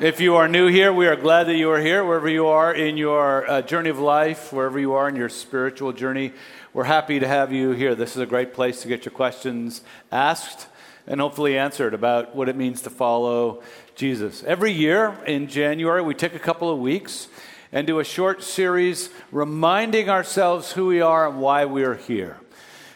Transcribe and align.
If 0.00 0.20
you 0.20 0.36
are 0.36 0.46
new 0.46 0.68
here, 0.68 0.92
we 0.92 1.08
are 1.08 1.16
glad 1.16 1.48
that 1.48 1.56
you 1.56 1.68
are 1.72 1.80
here. 1.80 2.04
Wherever 2.04 2.28
you 2.28 2.46
are 2.46 2.72
in 2.72 2.96
your 2.96 3.50
uh, 3.50 3.62
journey 3.62 3.90
of 3.90 3.98
life, 3.98 4.52
wherever 4.52 4.78
you 4.78 4.92
are 4.92 5.08
in 5.08 5.16
your 5.16 5.28
spiritual 5.28 5.92
journey, 5.92 6.32
we're 6.72 6.84
happy 6.84 7.18
to 7.18 7.26
have 7.26 7.52
you 7.52 7.72
here. 7.72 7.96
This 7.96 8.14
is 8.14 8.22
a 8.22 8.26
great 8.26 8.54
place 8.54 8.80
to 8.82 8.88
get 8.88 9.04
your 9.04 9.10
questions 9.10 9.82
asked 10.12 10.68
and 11.08 11.20
hopefully 11.20 11.58
answered 11.58 11.94
about 11.94 12.36
what 12.36 12.48
it 12.48 12.54
means 12.54 12.80
to 12.82 12.90
follow 12.90 13.60
Jesus. 13.96 14.44
Every 14.44 14.70
year 14.70 15.18
in 15.26 15.48
January, 15.48 16.00
we 16.00 16.14
take 16.14 16.36
a 16.36 16.38
couple 16.38 16.70
of 16.70 16.78
weeks 16.78 17.26
and 17.72 17.84
do 17.84 17.98
a 17.98 18.04
short 18.04 18.44
series 18.44 19.10
reminding 19.32 20.08
ourselves 20.08 20.70
who 20.70 20.86
we 20.86 21.00
are 21.00 21.28
and 21.28 21.40
why 21.40 21.64
we 21.64 21.82
are 21.82 21.96
here. 21.96 22.36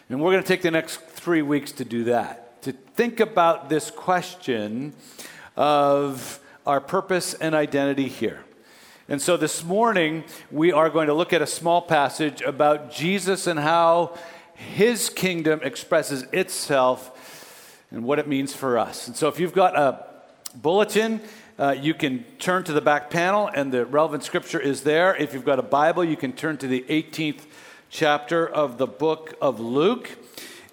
And 0.07 0.21
we're 0.21 0.31
going 0.31 0.43
to 0.43 0.47
take 0.47 0.61
the 0.61 0.71
next 0.71 1.01
three 1.01 1.41
weeks 1.41 1.73
to 1.73 1.83
do 1.83 2.05
that, 2.05 2.61
to 2.61 2.71
think 2.71 3.19
about 3.19 3.67
this 3.67 3.91
question 3.91 4.93
of 5.57 6.39
our 6.65 6.79
purpose 6.79 7.33
and 7.33 7.53
identity 7.53 8.07
here. 8.07 8.43
And 9.09 9.21
so 9.21 9.35
this 9.35 9.63
morning, 9.63 10.23
we 10.49 10.71
are 10.71 10.89
going 10.89 11.07
to 11.07 11.13
look 11.13 11.33
at 11.33 11.41
a 11.41 11.47
small 11.47 11.81
passage 11.81 12.41
about 12.41 12.91
Jesus 12.91 13.47
and 13.47 13.59
how 13.59 14.17
his 14.53 15.09
kingdom 15.09 15.59
expresses 15.61 16.23
itself 16.31 17.81
and 17.91 18.05
what 18.05 18.17
it 18.17 18.27
means 18.27 18.55
for 18.55 18.77
us. 18.77 19.07
And 19.07 19.15
so 19.15 19.27
if 19.27 19.39
you've 19.39 19.53
got 19.53 19.77
a 19.77 20.05
bulletin, 20.55 21.19
uh, 21.59 21.75
you 21.79 21.93
can 21.93 22.23
turn 22.39 22.63
to 22.63 22.73
the 22.73 22.81
back 22.81 23.09
panel, 23.09 23.49
and 23.53 23.71
the 23.71 23.85
relevant 23.85 24.23
scripture 24.23 24.59
is 24.59 24.81
there. 24.81 25.15
If 25.15 25.33
you've 25.33 25.45
got 25.45 25.59
a 25.59 25.63
Bible, 25.63 26.03
you 26.03 26.17
can 26.17 26.31
turn 26.31 26.57
to 26.57 26.67
the 26.67 26.85
18th 26.89 27.41
chapter 27.89 28.47
of 28.47 28.77
the 28.77 28.87
book 28.87 29.35
of 29.41 29.59
Luke, 29.59 30.09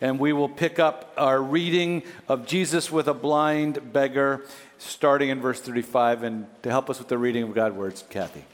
and 0.01 0.19
we 0.19 0.33
will 0.33 0.49
pick 0.49 0.79
up 0.79 1.13
our 1.19 1.43
reading 1.43 2.02
of 2.29 2.47
Jesus 2.47 2.91
with 2.91 3.09
a 3.09 3.15
blind 3.15 3.93
beggar 3.93 4.47
starting 4.80 5.29
in 5.29 5.41
verse 5.41 5.61
35. 5.61 6.23
And 6.23 6.47
to 6.62 6.70
help 6.70 6.91
us 6.91 6.98
with 6.98 7.09
the 7.09 7.19
reading 7.19 7.43
of 7.43 7.55
God's 7.55 7.77
words, 7.77 8.05
Kathy. 8.09 8.45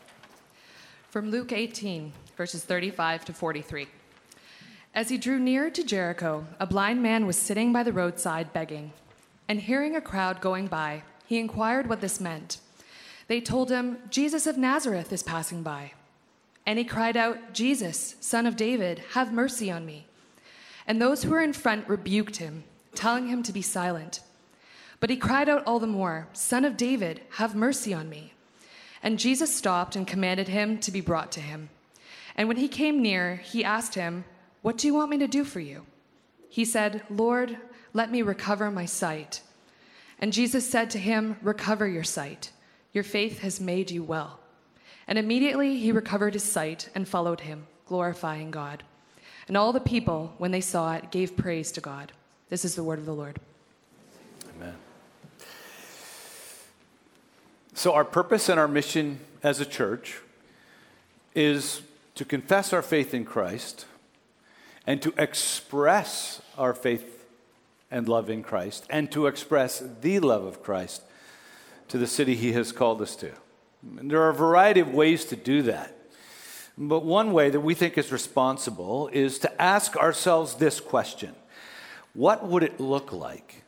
From 1.10 1.30
Luke 1.30 1.52
18, 1.52 2.12
verses 2.36 2.64
35 2.64 3.24
to 3.26 3.32
43. 3.32 3.86
As 4.94 5.08
he 5.08 5.18
drew 5.18 5.38
near 5.38 5.70
to 5.70 5.84
Jericho, 5.84 6.46
a 6.58 6.66
blind 6.66 7.02
man 7.02 7.26
was 7.26 7.36
sitting 7.36 7.72
by 7.72 7.82
the 7.82 7.92
roadside 7.92 8.52
begging. 8.52 8.92
And 9.48 9.60
hearing 9.60 9.94
a 9.94 10.00
crowd 10.00 10.40
going 10.40 10.66
by, 10.66 11.02
he 11.26 11.38
inquired 11.38 11.88
what 11.88 12.00
this 12.00 12.20
meant. 12.20 12.58
They 13.28 13.40
told 13.40 13.70
him, 13.70 13.98
Jesus 14.10 14.46
of 14.46 14.56
Nazareth 14.56 15.12
is 15.12 15.22
passing 15.22 15.62
by. 15.62 15.92
And 16.64 16.78
he 16.78 16.84
cried 16.84 17.16
out, 17.16 17.52
Jesus, 17.52 18.16
son 18.20 18.46
of 18.46 18.56
David, 18.56 19.00
have 19.12 19.32
mercy 19.32 19.70
on 19.70 19.86
me. 19.86 20.06
And 20.86 21.00
those 21.00 21.22
who 21.22 21.30
were 21.30 21.40
in 21.40 21.52
front 21.52 21.88
rebuked 21.88 22.36
him, 22.36 22.64
telling 22.94 23.28
him 23.28 23.42
to 23.44 23.52
be 23.52 23.62
silent. 23.62 24.20
But 25.00 25.10
he 25.10 25.16
cried 25.16 25.48
out 25.48 25.64
all 25.66 25.78
the 25.78 25.86
more, 25.86 26.28
Son 26.32 26.64
of 26.64 26.76
David, 26.76 27.20
have 27.32 27.54
mercy 27.54 27.92
on 27.92 28.08
me. 28.08 28.32
And 29.02 29.18
Jesus 29.18 29.54
stopped 29.54 29.94
and 29.94 30.06
commanded 30.06 30.48
him 30.48 30.78
to 30.78 30.90
be 30.90 31.00
brought 31.00 31.30
to 31.32 31.40
him. 31.40 31.68
And 32.34 32.48
when 32.48 32.56
he 32.56 32.68
came 32.68 33.02
near, 33.02 33.36
he 33.36 33.64
asked 33.64 33.94
him, 33.94 34.24
What 34.62 34.78
do 34.78 34.86
you 34.86 34.94
want 34.94 35.10
me 35.10 35.18
to 35.18 35.28
do 35.28 35.44
for 35.44 35.60
you? 35.60 35.86
He 36.48 36.64
said, 36.64 37.02
Lord, 37.10 37.58
let 37.92 38.10
me 38.10 38.22
recover 38.22 38.70
my 38.70 38.86
sight. 38.86 39.42
And 40.18 40.32
Jesus 40.32 40.68
said 40.68 40.90
to 40.90 40.98
him, 40.98 41.36
Recover 41.42 41.86
your 41.86 42.04
sight. 42.04 42.50
Your 42.92 43.04
faith 43.04 43.40
has 43.40 43.60
made 43.60 43.90
you 43.90 44.02
well. 44.02 44.40
And 45.06 45.18
immediately 45.18 45.78
he 45.78 45.92
recovered 45.92 46.34
his 46.34 46.42
sight 46.42 46.88
and 46.94 47.06
followed 47.06 47.40
him, 47.40 47.66
glorifying 47.86 48.50
God. 48.50 48.82
And 49.48 49.56
all 49.56 49.72
the 49.72 49.80
people, 49.80 50.34
when 50.38 50.50
they 50.50 50.60
saw 50.60 50.94
it, 50.94 51.10
gave 51.10 51.36
praise 51.36 51.70
to 51.72 51.80
God. 51.80 52.12
This 52.48 52.64
is 52.64 52.74
the 52.74 52.82
word 52.82 52.98
of 52.98 53.06
the 53.06 53.14
Lord. 53.14 53.38
So, 57.76 57.92
our 57.92 58.06
purpose 58.06 58.48
and 58.48 58.58
our 58.58 58.68
mission 58.68 59.20
as 59.42 59.60
a 59.60 59.66
church 59.66 60.20
is 61.34 61.82
to 62.14 62.24
confess 62.24 62.72
our 62.72 62.80
faith 62.80 63.12
in 63.12 63.26
Christ 63.26 63.84
and 64.86 65.02
to 65.02 65.12
express 65.18 66.40
our 66.56 66.72
faith 66.72 67.26
and 67.90 68.08
love 68.08 68.30
in 68.30 68.42
Christ 68.42 68.86
and 68.88 69.12
to 69.12 69.26
express 69.26 69.82
the 70.00 70.20
love 70.20 70.44
of 70.44 70.62
Christ 70.62 71.02
to 71.88 71.98
the 71.98 72.06
city 72.06 72.34
he 72.34 72.52
has 72.52 72.72
called 72.72 73.02
us 73.02 73.14
to. 73.16 73.32
And 73.98 74.10
there 74.10 74.22
are 74.22 74.30
a 74.30 74.34
variety 74.34 74.80
of 74.80 74.94
ways 74.94 75.26
to 75.26 75.36
do 75.36 75.60
that. 75.64 75.94
But 76.78 77.04
one 77.04 77.34
way 77.34 77.50
that 77.50 77.60
we 77.60 77.74
think 77.74 77.98
is 77.98 78.10
responsible 78.10 79.08
is 79.08 79.38
to 79.40 79.62
ask 79.62 79.98
ourselves 79.98 80.54
this 80.54 80.80
question 80.80 81.34
What 82.14 82.48
would 82.48 82.62
it 82.62 82.80
look 82.80 83.12
like 83.12 83.64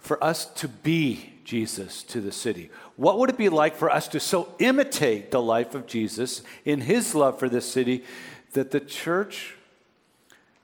for 0.00 0.22
us 0.22 0.44
to 0.54 0.66
be 0.66 1.33
Jesus 1.44 2.02
to 2.04 2.20
the 2.20 2.32
city? 2.32 2.70
What 2.96 3.18
would 3.18 3.30
it 3.30 3.38
be 3.38 3.48
like 3.48 3.76
for 3.76 3.90
us 3.90 4.08
to 4.08 4.20
so 4.20 4.54
imitate 4.58 5.30
the 5.30 5.42
life 5.42 5.74
of 5.74 5.86
Jesus 5.86 6.42
in 6.64 6.82
his 6.82 7.14
love 7.14 7.38
for 7.38 7.48
this 7.48 7.70
city 7.70 8.04
that 8.52 8.70
the 8.70 8.80
church 8.80 9.54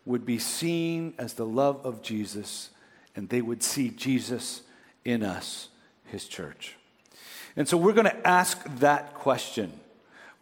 would 0.04 0.24
be 0.24 0.38
seen 0.38 1.14
as 1.18 1.34
the 1.34 1.46
love 1.46 1.84
of 1.84 2.02
Jesus 2.02 2.70
and 3.14 3.28
they 3.28 3.42
would 3.42 3.62
see 3.62 3.90
Jesus 3.90 4.62
in 5.04 5.22
us, 5.22 5.68
his 6.04 6.26
church? 6.26 6.76
And 7.56 7.68
so 7.68 7.76
we're 7.76 7.92
going 7.92 8.06
to 8.06 8.26
ask 8.26 8.62
that 8.78 9.14
question 9.14 9.72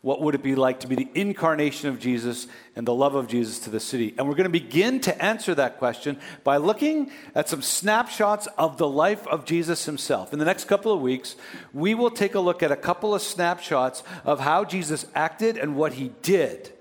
what 0.00 0.22
would 0.22 0.36
it 0.36 0.44
be 0.44 0.54
like 0.54 0.80
to 0.80 0.86
be 0.86 0.94
the 0.94 1.08
incarnation 1.14 1.88
of 1.88 1.98
Jesus 1.98 2.46
and 2.76 2.86
the 2.86 2.94
love 2.94 3.16
of 3.16 3.26
Jesus 3.26 3.58
to 3.60 3.70
the 3.70 3.80
city? 3.80 4.14
And 4.16 4.28
we're 4.28 4.36
going 4.36 4.44
to 4.44 4.50
begin 4.50 5.00
to 5.00 5.24
answer 5.24 5.54
that 5.56 5.78
question 5.78 6.18
by 6.44 6.58
looking 6.58 7.10
at 7.34 7.48
some 7.48 7.62
snapshots 7.62 8.46
of 8.56 8.78
the 8.78 8.88
life 8.88 9.26
of 9.26 9.44
Jesus 9.44 9.86
himself. 9.86 10.32
In 10.32 10.38
the 10.38 10.44
next 10.44 10.66
couple 10.66 10.92
of 10.92 11.00
weeks, 11.00 11.34
we 11.72 11.96
will 11.96 12.10
take 12.10 12.36
a 12.36 12.40
look 12.40 12.62
at 12.62 12.70
a 12.70 12.76
couple 12.76 13.12
of 13.12 13.22
snapshots 13.22 14.04
of 14.24 14.38
how 14.38 14.64
Jesus 14.64 15.04
acted 15.16 15.58
and 15.58 15.74
what 15.74 15.94
he 15.94 16.12
did 16.22 16.72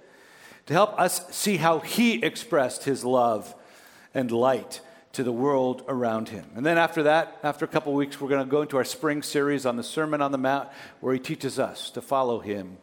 to 0.67 0.73
help 0.73 0.99
us 0.99 1.25
see 1.35 1.57
how 1.57 1.79
he 1.79 2.23
expressed 2.23 2.83
his 2.83 3.03
love 3.03 3.55
and 4.13 4.31
light 4.31 4.81
to 5.13 5.23
the 5.23 5.31
world 5.31 5.83
around 5.87 6.29
him. 6.29 6.45
And 6.55 6.63
then 6.63 6.77
after 6.77 7.03
that, 7.03 7.39
after 7.41 7.65
a 7.65 7.67
couple 7.67 7.93
of 7.93 7.97
weeks, 7.97 8.21
we're 8.21 8.29
going 8.29 8.45
to 8.45 8.51
go 8.51 8.61
into 8.61 8.77
our 8.77 8.83
spring 8.83 9.23
series 9.23 9.65
on 9.65 9.75
the 9.75 9.83
Sermon 9.83 10.21
on 10.21 10.31
the 10.31 10.37
Mount 10.37 10.69
where 10.99 11.15
he 11.15 11.19
teaches 11.19 11.57
us 11.57 11.89
to 11.91 12.01
follow 12.01 12.39
him 12.39 12.77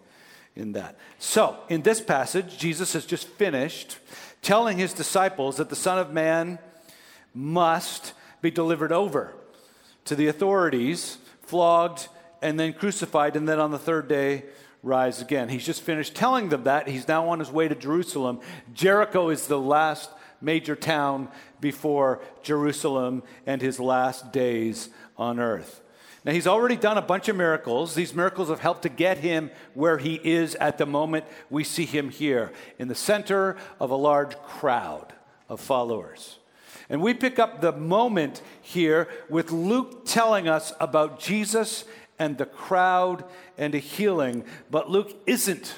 in 0.57 0.73
that. 0.73 0.97
So, 1.19 1.57
in 1.69 1.83
this 1.83 2.01
passage, 2.01 2.59
Jesus 2.59 2.93
has 2.93 3.07
just 3.07 3.27
finished 3.27 3.99
telling 4.43 4.79
his 4.79 4.93
disciples 4.93 5.57
that 5.57 5.71
the 5.71 5.77
Son 5.77 5.99
of 5.99 6.13
Man 6.13 6.59
must 7.35 8.13
be 8.41 8.51
delivered 8.51 8.93
over 8.93 9.35
to 10.05 10.15
the 10.15 10.29
authorities, 10.29 11.19
flogged, 11.43 12.09
and 12.43 12.61
then 12.61 12.73
crucified, 12.73 13.37
and 13.37 13.49
then 13.49 13.59
on 13.59 13.71
the 13.71 13.79
third 13.79 14.07
day 14.07 14.45
rise 14.83 15.23
again. 15.23 15.49
He's 15.49 15.65
just 15.65 15.83
finished 15.83 16.15
telling 16.15 16.51
them 16.51 16.65
that. 16.65 16.87
He's 16.87 17.09
now 17.09 17.29
on 17.31 17.39
his 17.39 17.51
way 17.51 17.69
to 17.69 17.75
Jerusalem. 17.75 18.41
Jericho 18.75 19.31
is 19.31 19.47
the 19.47 19.59
last 19.59 20.11
major 20.41 20.77
town 20.77 21.29
before 21.61 22.21
Jerusalem 22.43 23.23
and 23.47 23.63
his 23.63 23.81
last 23.81 24.31
days 24.31 24.91
on 25.17 25.41
earth. 25.41 25.81
Now, 26.25 26.33
he's 26.33 26.47
already 26.47 26.77
done 26.77 26.97
a 26.97 27.03
bunch 27.03 27.29
of 27.29 27.37
miracles. 27.37 27.95
These 27.95 28.15
miracles 28.15 28.49
have 28.49 28.61
helped 28.61 28.83
to 28.83 28.89
get 28.89 29.19
him 29.19 29.51
where 29.75 29.99
he 29.99 30.15
is 30.25 30.55
at 30.55 30.79
the 30.79 30.87
moment 30.87 31.27
we 31.51 31.65
see 31.65 31.85
him 31.85 32.09
here, 32.09 32.51
in 32.79 32.89
the 32.89 32.95
center 32.95 33.57
of 33.79 33.91
a 33.91 33.97
large 33.97 34.37
crowd 34.39 35.13
of 35.51 35.61
followers. 35.61 36.39
And 36.89 37.03
we 37.03 37.13
pick 37.13 37.39
up 37.39 37.61
the 37.61 37.73
moment 37.73 38.41
here 38.63 39.09
with 39.29 39.53
Luke 39.53 40.07
telling 40.07 40.49
us 40.49 40.73
about 40.81 41.21
Jesus 41.21 41.85
and 42.19 42.39
the 42.39 42.47
crowd 42.47 43.25
and 43.59 43.75
a 43.75 43.79
healing. 43.79 44.45
But 44.71 44.91
Luke 44.91 45.15
isn't 45.27 45.75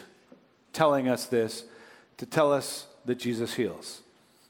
telling 0.72 1.08
us 1.08 1.26
this 1.26 1.64
to 2.18 2.26
tell 2.26 2.52
us 2.52 2.86
that 3.04 3.16
Jesus 3.16 3.54
heals. 3.54 4.02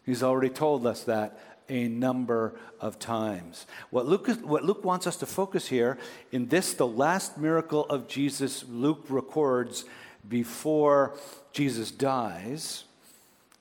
He's 0.05 0.23
already 0.23 0.51
told 0.51 0.87
us 0.87 1.05
that 1.05 1.39
a 1.69 1.89
number 1.89 2.59
of 2.81 2.99
times. 2.99 3.67
What 3.91 4.07
Luke, 4.07 4.29
what 4.43 4.65
Luke 4.65 4.85
wants 4.85 5.07
us 5.07 5.17
to 5.19 5.27
focus 5.27 5.69
here 5.69 5.99
in 6.33 6.49
this, 6.49 6.75
the 6.75 6.87
last 6.87 7.39
miracle 7.39 7.85
of 7.87 8.09
Jesus, 8.09 8.65
Luke 8.69 9.05
records 9.09 9.85
before 10.29 11.17
Jesus 11.53 11.91
dies, 11.91 12.85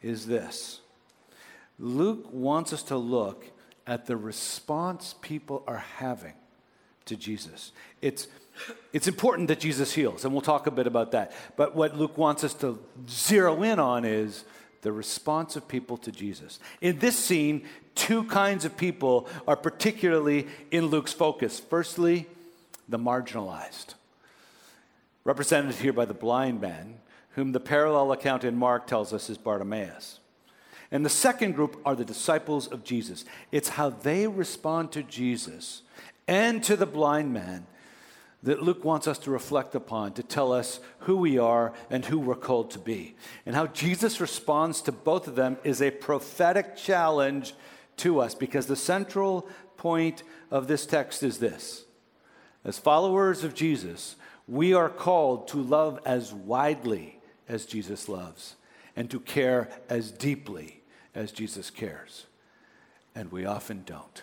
is 0.02 0.28
this. 0.28 0.82
Luke 1.80 2.28
wants 2.32 2.72
us 2.74 2.84
to 2.84 2.98
look 2.98 3.46
at 3.88 4.06
the 4.06 4.18
response 4.18 5.16
people 5.22 5.64
are 5.68 5.84
having 5.98 6.34
to 7.06 7.16
Jesus. 7.16 7.72
It's, 8.02 8.28
it's 8.94 9.08
important 9.08 9.48
that 9.50 9.60
Jesus 9.60 9.94
heals, 9.94 10.26
and 10.26 10.34
we'll 10.34 10.42
talk 10.42 10.68
a 10.68 10.72
bit 10.72 10.88
about 10.88 11.12
that. 11.12 11.34
But 11.56 11.76
what 11.76 11.98
Luke 11.98 12.18
wants 12.18 12.44
us 12.44 12.54
to 12.56 12.80
zero 13.10 13.62
in 13.64 13.80
on 13.80 14.06
is 14.06 14.46
the 14.86 14.92
response 14.92 15.56
of 15.56 15.68
people 15.68 15.98
to 15.98 16.12
Jesus. 16.12 16.60
In 16.80 17.00
this 17.00 17.18
scene, 17.18 17.64
two 17.96 18.24
kinds 18.26 18.66
of 18.66 18.78
people 18.78 19.28
are 19.48 19.56
particularly 19.56 20.46
in 20.70 20.86
Luke's 20.86 21.12
focus. 21.12 21.60
Firstly, 21.60 22.28
the 22.88 23.00
marginalized, 23.00 23.96
represented 25.24 25.74
here 25.74 25.92
by 25.92 26.06
the 26.06 26.14
blind 26.14 26.62
man, 26.62 27.00
whom 27.32 27.52
the 27.52 27.60
parallel 27.60 28.12
account 28.12 28.44
in 28.44 28.56
Mark 28.56 28.86
tells 28.86 29.12
us 29.12 29.28
is 29.28 29.40
Bartimaeus. 29.40 30.20
And 30.92 31.04
the 31.04 31.10
second 31.10 31.54
group 31.54 31.82
are 31.84 31.96
the 31.96 32.06
disciples 32.06 32.68
of 32.68 32.84
Jesus. 32.84 33.26
It's 33.52 33.70
how 33.70 33.90
they 33.90 34.28
respond 34.28 34.92
to 34.92 35.02
Jesus 35.02 35.82
and 36.28 36.64
to 36.64 36.76
the 36.76 36.86
blind 36.86 37.34
man 37.34 37.66
that 38.46 38.62
Luke 38.62 38.86
wants 38.86 39.08
us 39.08 39.18
to 39.18 39.32
reflect 39.32 39.74
upon 39.74 40.14
to 40.14 40.24
tell 40.24 40.54
us 40.54 40.80
who 41.00 41.18
we 41.18 41.40
are 41.40 41.74
and 41.90 42.06
who 42.06 42.20
we're 42.20 42.36
called 42.36 42.70
to 42.72 42.80
be. 42.80 43.16
And 43.44 43.56
how 43.56 43.66
Jesus 43.68 44.22
responds 44.22 44.82
to 44.84 44.92
both 44.92 45.28
of 45.28 45.36
them 45.36 45.58
is 45.64 45.82
a 45.82 45.90
prophetic 45.90 46.76
challenge 46.76 47.56
to 47.98 48.20
us 48.20 48.36
because 48.36 48.68
the 48.68 48.76
central 48.76 49.50
point 49.78 50.22
of 50.52 50.68
this 50.68 50.86
text 50.86 51.24
is 51.24 51.40
this 51.40 51.86
As 52.64 52.78
followers 52.78 53.44
of 53.44 53.56
Jesus, 53.56 54.16
we 54.48 54.76
are 54.76 54.90
called 54.90 55.48
to 55.50 55.58
love 55.58 56.00
as 56.06 56.32
widely 56.32 57.20
as 57.50 57.66
Jesus 57.66 58.08
loves 58.08 58.56
and 58.96 59.10
to 59.10 59.20
care 59.20 59.70
as 59.90 60.12
deeply 60.12 60.84
as 61.16 61.32
Jesus 61.32 61.72
cares. 61.72 62.28
And 63.16 63.32
we 63.32 63.44
often 63.44 63.82
don't. 63.88 64.22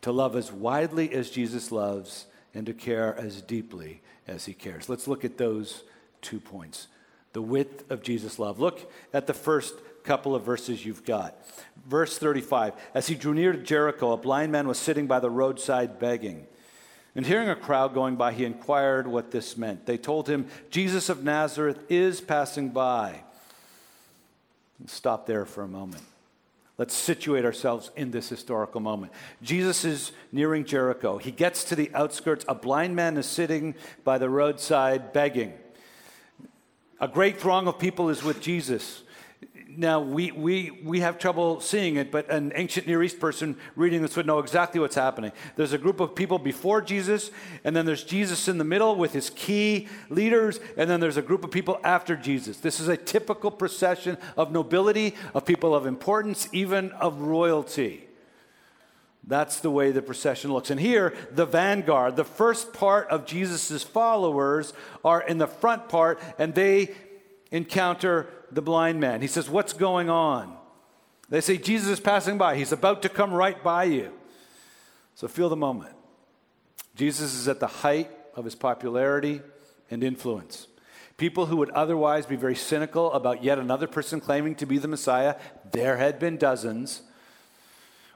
To 0.00 0.12
love 0.12 0.34
as 0.34 0.50
widely 0.50 1.12
as 1.12 1.28
Jesus 1.28 1.70
loves 1.70 2.24
and 2.56 2.66
to 2.66 2.72
care 2.72 3.14
as 3.18 3.42
deeply 3.42 4.00
as 4.26 4.46
he 4.46 4.54
cares. 4.54 4.88
Let's 4.88 5.06
look 5.06 5.24
at 5.24 5.38
those 5.38 5.84
two 6.22 6.40
points. 6.40 6.88
The 7.32 7.42
width 7.42 7.90
of 7.90 8.02
Jesus' 8.02 8.38
love. 8.38 8.58
Look 8.58 8.90
at 9.12 9.26
the 9.26 9.34
first 9.34 9.74
couple 10.04 10.34
of 10.34 10.42
verses 10.42 10.84
you've 10.86 11.04
got. 11.04 11.36
Verse 11.86 12.18
35 12.18 12.72
As 12.94 13.08
he 13.08 13.14
drew 13.14 13.34
near 13.34 13.52
to 13.52 13.58
Jericho, 13.58 14.12
a 14.12 14.16
blind 14.16 14.52
man 14.52 14.66
was 14.66 14.78
sitting 14.78 15.06
by 15.06 15.20
the 15.20 15.30
roadside 15.30 15.98
begging. 15.98 16.46
And 17.14 17.26
hearing 17.26 17.48
a 17.48 17.56
crowd 17.56 17.94
going 17.94 18.16
by, 18.16 18.32
he 18.32 18.44
inquired 18.44 19.06
what 19.06 19.30
this 19.30 19.56
meant. 19.56 19.86
They 19.86 19.96
told 19.96 20.28
him, 20.28 20.48
Jesus 20.70 21.08
of 21.08 21.24
Nazareth 21.24 21.80
is 21.88 22.20
passing 22.20 22.70
by. 22.70 23.20
Stop 24.86 25.26
there 25.26 25.46
for 25.46 25.62
a 25.62 25.68
moment. 25.68 26.02
Let's 26.78 26.94
situate 26.94 27.46
ourselves 27.46 27.90
in 27.96 28.10
this 28.10 28.28
historical 28.28 28.80
moment. 28.80 29.12
Jesus 29.42 29.84
is 29.84 30.12
nearing 30.30 30.66
Jericho. 30.66 31.16
He 31.16 31.30
gets 31.30 31.64
to 31.64 31.76
the 31.76 31.90
outskirts. 31.94 32.44
A 32.48 32.54
blind 32.54 32.94
man 32.94 33.16
is 33.16 33.26
sitting 33.26 33.74
by 34.04 34.18
the 34.18 34.28
roadside 34.28 35.14
begging. 35.14 35.54
A 37.00 37.08
great 37.08 37.40
throng 37.40 37.66
of 37.66 37.78
people 37.78 38.10
is 38.10 38.22
with 38.22 38.40
Jesus 38.40 39.02
now 39.76 40.00
we, 40.00 40.30
we, 40.32 40.70
we 40.82 41.00
have 41.00 41.18
trouble 41.18 41.60
seeing 41.60 41.96
it, 41.96 42.10
but 42.10 42.30
an 42.30 42.52
ancient 42.54 42.86
Near 42.86 43.02
East 43.02 43.20
person 43.20 43.56
reading 43.74 44.02
this 44.02 44.16
would 44.16 44.26
know 44.26 44.38
exactly 44.38 44.80
what's 44.80 44.94
happening. 44.94 45.32
There's 45.56 45.72
a 45.72 45.78
group 45.78 46.00
of 46.00 46.14
people 46.14 46.38
before 46.38 46.80
Jesus, 46.80 47.30
and 47.64 47.76
then 47.76 47.86
there's 47.86 48.04
Jesus 48.04 48.48
in 48.48 48.58
the 48.58 48.64
middle 48.64 48.96
with 48.96 49.12
his 49.12 49.30
key 49.30 49.88
leaders, 50.08 50.60
and 50.76 50.88
then 50.88 51.00
there's 51.00 51.16
a 51.16 51.22
group 51.22 51.44
of 51.44 51.50
people 51.50 51.80
after 51.84 52.16
Jesus. 52.16 52.58
This 52.58 52.80
is 52.80 52.88
a 52.88 52.96
typical 52.96 53.50
procession 53.50 54.18
of 54.36 54.52
nobility, 54.52 55.14
of 55.34 55.44
people 55.44 55.74
of 55.74 55.86
importance, 55.86 56.48
even 56.52 56.90
of 56.92 57.20
royalty. 57.20 58.06
That's 59.28 59.58
the 59.58 59.72
way 59.72 59.90
the 59.90 60.02
procession 60.02 60.52
looks. 60.52 60.70
And 60.70 60.78
here, 60.78 61.12
the 61.32 61.46
vanguard, 61.46 62.14
the 62.14 62.24
first 62.24 62.72
part 62.72 63.08
of 63.08 63.26
Jesus' 63.26 63.82
followers, 63.82 64.72
are 65.04 65.20
in 65.20 65.38
the 65.38 65.48
front 65.48 65.88
part, 65.88 66.20
and 66.38 66.54
they 66.54 66.94
encounter 67.50 68.28
the 68.50 68.62
blind 68.62 69.00
man. 69.00 69.20
He 69.20 69.26
says, 69.26 69.48
What's 69.48 69.72
going 69.72 70.10
on? 70.10 70.56
They 71.28 71.40
say, 71.40 71.56
Jesus 71.56 71.88
is 71.88 72.00
passing 72.00 72.38
by. 72.38 72.56
He's 72.56 72.72
about 72.72 73.02
to 73.02 73.08
come 73.08 73.32
right 73.32 73.62
by 73.62 73.84
you. 73.84 74.12
So 75.14 75.28
feel 75.28 75.48
the 75.48 75.56
moment. 75.56 75.94
Jesus 76.94 77.34
is 77.34 77.48
at 77.48 77.60
the 77.60 77.66
height 77.66 78.10
of 78.34 78.44
his 78.44 78.54
popularity 78.54 79.40
and 79.90 80.04
influence. 80.04 80.68
People 81.16 81.46
who 81.46 81.56
would 81.56 81.70
otherwise 81.70 82.26
be 82.26 82.36
very 82.36 82.54
cynical 82.54 83.12
about 83.12 83.42
yet 83.42 83.58
another 83.58 83.86
person 83.86 84.20
claiming 84.20 84.54
to 84.56 84.66
be 84.66 84.78
the 84.78 84.88
Messiah, 84.88 85.36
there 85.72 85.96
had 85.96 86.18
been 86.18 86.36
dozens, 86.36 87.02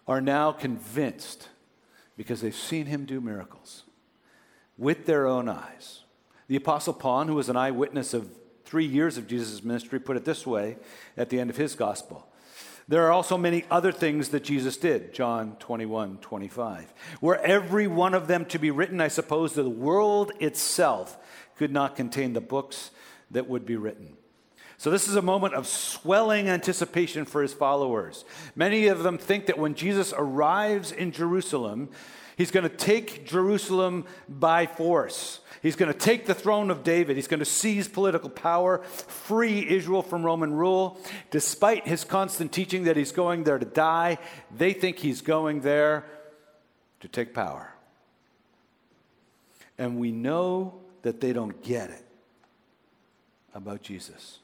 are 0.07 0.21
now 0.21 0.53
convinced 0.53 1.49
because 2.17 2.43
they've 2.43 2.55
seen 2.55 2.87
him 2.87 3.07
do 3.07 3.21
miracles 3.21 3.85
with 4.77 5.07
their 5.07 5.27
own 5.27 5.49
eyes. 5.49 6.01
The 6.49 6.57
Apostle 6.57 6.95
Paul, 6.95 7.27
who 7.27 7.35
was 7.35 7.49
an 7.49 7.57
eyewitness 7.57 8.13
of 8.13 8.29
three 8.71 8.87
years 8.87 9.19
of 9.19 9.27
Jesus' 9.27 9.65
ministry, 9.65 9.99
put 9.99 10.17
it 10.17 10.25
this 10.25 10.47
way 10.47 10.77
at 11.17 11.29
the 11.29 11.41
end 11.41 11.51
of 11.51 11.57
his 11.57 11.75
gospel. 11.75 12.29
There 12.87 13.05
are 13.05 13.11
also 13.11 13.37
many 13.37 13.65
other 13.69 13.91
things 13.91 14.29
that 14.29 14.45
Jesus 14.45 14.77
did, 14.77 15.13
John 15.13 15.57
21, 15.59 16.19
25. 16.19 16.95
Were 17.21 17.37
every 17.39 17.89
one 17.89 18.15
of 18.15 18.29
them 18.29 18.45
to 18.47 18.61
be 18.61 18.71
written, 18.71 19.01
I 19.01 19.09
suppose 19.09 19.55
the 19.55 19.69
world 19.69 20.31
itself 20.39 21.19
could 21.57 21.73
not 21.73 21.97
contain 21.97 22.33
the 22.33 22.41
books 22.41 22.93
that 23.33 23.49
would 23.49 23.67
be 23.67 23.77
written. 23.77 24.17
So, 24.77 24.91
this 24.91 25.09
is 25.09 25.17
a 25.17 25.23
moment 25.23 25.55
of 25.55 25.67
swelling 25.67 26.49
anticipation 26.49 27.25
for 27.25 27.43
his 27.43 27.53
followers. 27.53 28.25
Many 28.57 28.87
of 28.87 29.03
them 29.03 29.19
think 29.19 29.47
that 29.47 29.59
when 29.59 29.75
Jesus 29.75 30.15
arrives 30.17 30.91
in 30.91 31.13
Jerusalem, 31.13 31.91
he's 32.41 32.51
going 32.51 32.69
to 32.69 32.75
take 32.75 33.27
Jerusalem 33.27 34.07
by 34.27 34.65
force. 34.65 35.41
He's 35.61 35.77
going 35.77 35.93
to 35.93 35.99
take 35.99 36.25
the 36.25 36.33
throne 36.33 36.71
of 36.71 36.83
David. 36.83 37.17
He's 37.17 37.29
going 37.29 37.41
to 37.41 37.45
seize 37.45 37.87
political 37.87 38.31
power, 38.31 38.79
free 38.79 39.69
Israel 39.69 40.01
from 40.01 40.25
Roman 40.25 40.55
rule. 40.55 40.99
Despite 41.31 41.87
his 41.87 42.03
constant 42.03 42.51
teaching 42.51 42.85
that 42.85 42.97
he's 42.97 43.13
going 43.13 43.45
there 43.45 43.59
to 43.59 43.67
die, 43.67 44.17
they 44.57 44.73
think 44.73 45.01
he's 45.01 45.21
going 45.21 45.61
there 45.61 46.07
to 47.01 47.09
take 47.09 47.35
power. 47.35 47.75
And 49.77 49.99
we 49.99 50.11
know 50.11 50.81
that 51.03 51.21
they 51.21 51.35
don't 51.35 51.63
get 51.63 51.91
it 51.91 52.07
about 53.55 53.83
Jesus. 53.83 54.39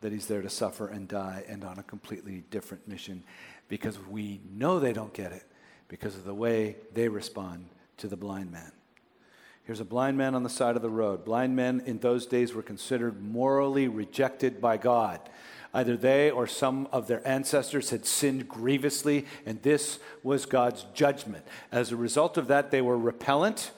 That 0.00 0.10
he's 0.10 0.26
there 0.26 0.42
to 0.42 0.50
suffer 0.50 0.88
and 0.88 1.06
die 1.06 1.44
and 1.46 1.62
on 1.62 1.78
a 1.78 1.84
completely 1.84 2.42
different 2.50 2.88
mission 2.88 3.22
because 3.68 3.96
we 4.10 4.40
know 4.52 4.80
they 4.80 4.92
don't 4.92 5.14
get 5.14 5.30
it 5.30 5.44
because 5.92 6.16
of 6.16 6.24
the 6.24 6.32
way 6.32 6.74
they 6.94 7.06
respond 7.06 7.66
to 7.98 8.08
the 8.08 8.16
blind 8.16 8.50
man. 8.50 8.72
Here's 9.64 9.78
a 9.78 9.84
blind 9.84 10.16
man 10.16 10.34
on 10.34 10.42
the 10.42 10.48
side 10.48 10.74
of 10.74 10.80
the 10.80 10.88
road. 10.88 11.22
Blind 11.22 11.54
men 11.54 11.82
in 11.84 11.98
those 11.98 12.24
days 12.24 12.54
were 12.54 12.62
considered 12.62 13.22
morally 13.22 13.88
rejected 13.88 14.58
by 14.58 14.78
God. 14.78 15.20
Either 15.74 15.94
they 15.94 16.30
or 16.30 16.46
some 16.46 16.88
of 16.92 17.08
their 17.08 17.20
ancestors 17.28 17.90
had 17.90 18.06
sinned 18.06 18.48
grievously, 18.48 19.26
and 19.44 19.60
this 19.60 19.98
was 20.22 20.46
God's 20.46 20.86
judgment. 20.94 21.44
As 21.70 21.92
a 21.92 21.96
result 21.96 22.38
of 22.38 22.48
that, 22.48 22.70
they 22.70 22.80
were 22.80 22.96
repellent. 22.96 23.70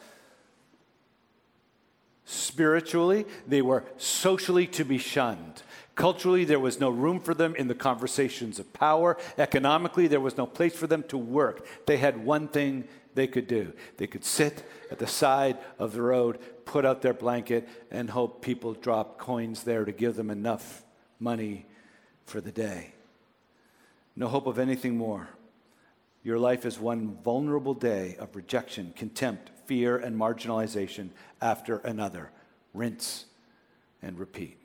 Spiritually, 2.25 3.27
they 3.45 3.61
were 3.61 3.85
socially 3.97 4.69
to 4.69 4.85
be 4.85 4.99
shunned. 4.99 5.65
Culturally, 5.95 6.45
there 6.45 6.59
was 6.59 6.81
no 6.81 6.91
room 6.91 7.21
for 7.21 7.35
them 7.35 7.55
in 7.55 7.69
the 7.69 7.75
conversations 7.75 8.59
of 8.59 8.73
power. 8.73 9.17
Economically, 9.39 10.09
there 10.09 10.21
was 10.21 10.37
no 10.37 10.47
place 10.47 10.75
for 10.75 10.87
them 10.87 11.05
to 11.05 11.17
work. 11.17 11.67
They 11.87 11.99
had 11.99 12.25
one 12.25 12.49
thing 12.49 12.89
they 13.15 13.29
could 13.29 13.47
do. 13.47 13.73
They 13.97 14.09
could 14.09 14.25
sit 14.25 14.65
at 14.91 14.99
the 14.99 15.07
side 15.07 15.57
of 15.79 15.93
the 15.93 16.03
road, 16.03 16.39
put 16.65 16.85
out 16.85 17.03
their 17.03 17.15
blanket, 17.15 17.69
and 17.93 18.11
hope 18.11 18.43
people 18.43 18.75
drop 18.75 19.19
coins 19.19 19.63
there 19.63 19.85
to 19.85 19.93
give 19.93 20.17
them 20.17 20.31
enough 20.31 20.83
money 21.21 21.67
for 22.25 22.41
the 22.41 22.53
day. 22.53 22.93
No 24.17 24.27
hope 24.27 24.47
of 24.47 24.59
anything 24.59 24.97
more. 24.97 25.29
Your 26.25 26.39
life 26.39 26.65
is 26.65 26.79
one 26.79 27.19
vulnerable 27.23 27.75
day 27.75 28.17
of 28.19 28.35
rejection, 28.35 28.95
contempt, 28.97 29.51
fear, 29.67 29.97
and 29.97 30.17
marginalization 30.19 31.11
after 31.41 31.79
another. 31.79 32.31
Rinse 32.73 33.27
and 34.03 34.19
repeat. 34.19 34.64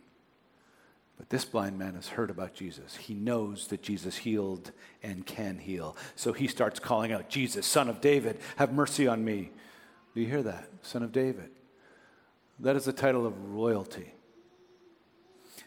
But 1.19 1.29
this 1.29 1.43
blind 1.43 1.77
man 1.77 1.95
has 1.95 2.07
heard 2.07 2.29
about 2.29 2.53
Jesus. 2.53 2.95
He 2.95 3.13
knows 3.13 3.67
that 3.67 3.83
Jesus 3.83 4.15
healed 4.15 4.71
and 5.03 5.25
can 5.25 5.57
heal. 5.57 5.97
So 6.15 6.31
he 6.31 6.47
starts 6.47 6.79
calling 6.79 7.11
out, 7.11 7.27
Jesus, 7.27 7.67
son 7.67 7.89
of 7.89 7.99
David, 7.99 8.39
have 8.55 8.71
mercy 8.71 9.05
on 9.05 9.23
me. 9.25 9.51
Do 10.15 10.21
you 10.21 10.27
hear 10.27 10.41
that? 10.43 10.69
Son 10.81 11.03
of 11.03 11.11
David. 11.11 11.51
That 12.59 12.77
is 12.77 12.85
the 12.85 12.93
title 12.93 13.27
of 13.27 13.53
royalty. 13.53 14.13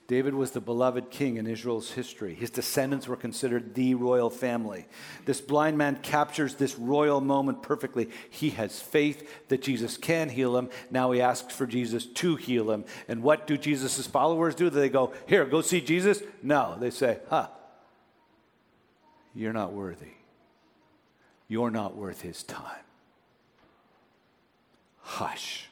David 0.08 0.34
was 0.34 0.50
the 0.50 0.60
beloved 0.60 1.10
king 1.10 1.36
in 1.36 1.46
Israel's 1.46 1.92
history. 1.92 2.34
His 2.34 2.50
descendants 2.50 3.06
were 3.06 3.16
considered 3.16 3.74
the 3.74 3.94
royal 3.94 4.30
family. 4.30 4.86
This 5.24 5.40
blind 5.40 5.78
man 5.78 6.00
captures 6.02 6.56
this 6.56 6.76
royal 6.78 7.20
moment 7.20 7.62
perfectly. 7.62 8.10
He 8.28 8.50
has 8.50 8.80
faith 8.80 9.48
that 9.48 9.62
Jesus 9.62 9.96
can 9.96 10.28
heal 10.28 10.56
him. 10.56 10.70
Now 10.90 11.12
he 11.12 11.20
asks 11.20 11.54
for 11.54 11.66
Jesus 11.66 12.04
to 12.04 12.36
heal 12.36 12.70
him. 12.70 12.84
And 13.06 13.22
what 13.22 13.46
do 13.46 13.56
Jesus' 13.56 14.06
followers 14.06 14.54
do? 14.54 14.70
They 14.70 14.88
go, 14.88 15.12
Here, 15.26 15.44
go 15.44 15.62
see 15.62 15.80
Jesus? 15.80 16.22
No. 16.42 16.76
They 16.78 16.90
say, 16.90 17.20
Huh, 17.30 17.48
you're 19.34 19.52
not 19.52 19.72
worthy. 19.72 20.14
You're 21.48 21.70
not 21.70 21.96
worth 21.96 22.22
his 22.22 22.42
time. 22.42 22.84
Hush. 25.00 25.68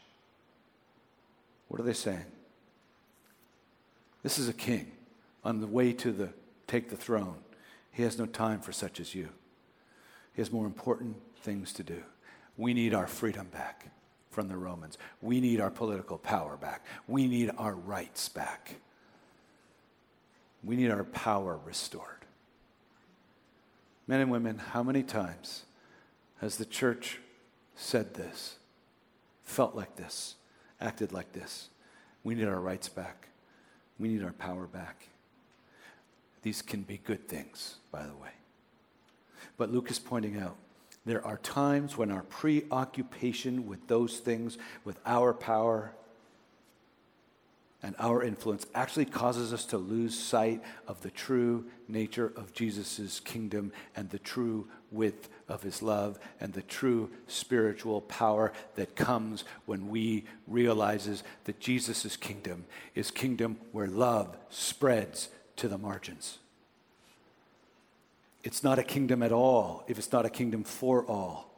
What 1.68 1.80
are 1.80 1.84
they 1.84 1.92
saying? 1.92 2.24
This 4.22 4.38
is 4.38 4.48
a 4.48 4.52
king 4.52 4.92
on 5.44 5.60
the 5.60 5.66
way 5.66 5.92
to 5.94 6.12
the, 6.12 6.30
take 6.66 6.90
the 6.90 6.96
throne. 6.96 7.36
He 7.92 8.02
has 8.02 8.18
no 8.18 8.26
time 8.26 8.60
for 8.60 8.72
such 8.72 9.00
as 9.00 9.14
you. 9.14 9.28
He 10.34 10.42
has 10.42 10.52
more 10.52 10.66
important 10.66 11.16
things 11.42 11.72
to 11.74 11.82
do. 11.82 12.02
We 12.56 12.74
need 12.74 12.94
our 12.94 13.06
freedom 13.06 13.48
back 13.52 13.86
from 14.30 14.48
the 14.48 14.56
Romans. 14.56 14.98
We 15.22 15.40
need 15.40 15.60
our 15.60 15.70
political 15.70 16.18
power 16.18 16.56
back. 16.56 16.84
We 17.08 17.26
need 17.26 17.50
our 17.56 17.74
rights 17.74 18.28
back. 18.28 18.76
We 20.62 20.76
need 20.76 20.90
our 20.90 21.04
power 21.04 21.58
restored. 21.64 22.06
Men 24.06 24.20
and 24.20 24.30
women, 24.30 24.58
how 24.58 24.82
many 24.82 25.02
times 25.02 25.64
has 26.40 26.56
the 26.56 26.64
church 26.64 27.18
said 27.74 28.14
this? 28.14 28.56
felt 29.50 29.74
like 29.74 29.96
this, 29.96 30.36
acted 30.80 31.12
like 31.12 31.32
this. 31.32 31.68
We 32.22 32.34
need 32.34 32.46
our 32.46 32.60
rights 32.60 32.88
back. 32.88 33.28
We 34.00 34.08
need 34.08 34.24
our 34.24 34.32
power 34.32 34.66
back. 34.66 35.06
These 36.42 36.62
can 36.62 36.82
be 36.82 36.98
good 37.04 37.28
things, 37.28 37.76
by 37.92 38.04
the 38.04 38.16
way. 38.16 38.30
But 39.58 39.70
Luke 39.70 39.90
is 39.90 39.98
pointing 39.98 40.40
out 40.40 40.56
there 41.04 41.24
are 41.24 41.36
times 41.38 41.96
when 41.96 42.10
our 42.10 42.22
preoccupation 42.22 43.66
with 43.66 43.86
those 43.88 44.18
things, 44.18 44.58
with 44.84 44.98
our 45.04 45.34
power 45.34 45.92
and 47.82 47.94
our 47.98 48.22
influence, 48.22 48.66
actually 48.74 49.06
causes 49.06 49.52
us 49.52 49.64
to 49.66 49.78
lose 49.78 50.18
sight 50.18 50.62
of 50.86 51.00
the 51.00 51.10
true 51.10 51.64
nature 51.88 52.32
of 52.36 52.52
Jesus' 52.52 53.20
kingdom 53.20 53.72
and 53.96 54.10
the 54.10 54.18
true 54.18 54.68
width 54.90 55.28
of 55.48 55.62
his 55.62 55.82
love 55.82 56.18
and 56.40 56.52
the 56.52 56.62
true 56.62 57.10
spiritual 57.26 58.02
power 58.02 58.52
that 58.74 58.96
comes 58.96 59.44
when 59.66 59.88
we 59.88 60.24
realizes 60.46 61.22
that 61.44 61.60
Jesus' 61.60 62.16
kingdom 62.16 62.64
is 62.94 63.10
kingdom 63.10 63.56
where 63.72 63.86
love 63.86 64.36
spreads 64.50 65.28
to 65.56 65.68
the 65.68 65.78
margins. 65.78 66.38
It's 68.42 68.62
not 68.62 68.78
a 68.78 68.82
kingdom 68.82 69.22
at 69.22 69.32
all 69.32 69.84
if 69.86 69.98
it's 69.98 70.12
not 70.12 70.26
a 70.26 70.30
kingdom 70.30 70.64
for 70.64 71.04
all. 71.04 71.50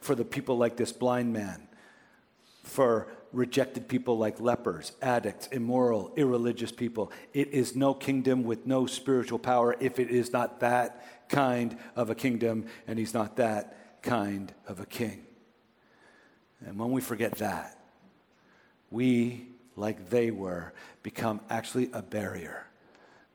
For 0.00 0.14
the 0.14 0.24
people 0.24 0.56
like 0.56 0.76
this 0.76 0.92
blind 0.92 1.32
man, 1.32 1.68
for 2.62 3.08
rejected 3.36 3.86
people 3.86 4.16
like 4.16 4.40
lepers, 4.40 4.92
addicts, 5.02 5.46
immoral, 5.48 6.12
irreligious 6.16 6.72
people. 6.72 7.12
It 7.34 7.48
is 7.48 7.76
no 7.76 7.94
kingdom 7.94 8.44
with 8.44 8.66
no 8.66 8.86
spiritual 8.86 9.38
power 9.38 9.76
if 9.78 9.98
it 9.98 10.10
is 10.10 10.32
not 10.32 10.60
that 10.60 11.28
kind 11.28 11.76
of 11.94 12.08
a 12.08 12.14
kingdom 12.14 12.66
and 12.86 12.98
he's 12.98 13.12
not 13.14 13.36
that 13.36 14.02
kind 14.02 14.52
of 14.66 14.80
a 14.80 14.86
king. 14.86 15.26
And 16.64 16.78
when 16.78 16.90
we 16.90 17.00
forget 17.00 17.32
that, 17.36 17.78
we, 18.90 19.48
like 19.76 20.08
they 20.08 20.30
were, 20.30 20.72
become 21.02 21.40
actually 21.50 21.90
a 21.92 22.02
barrier 22.02 22.66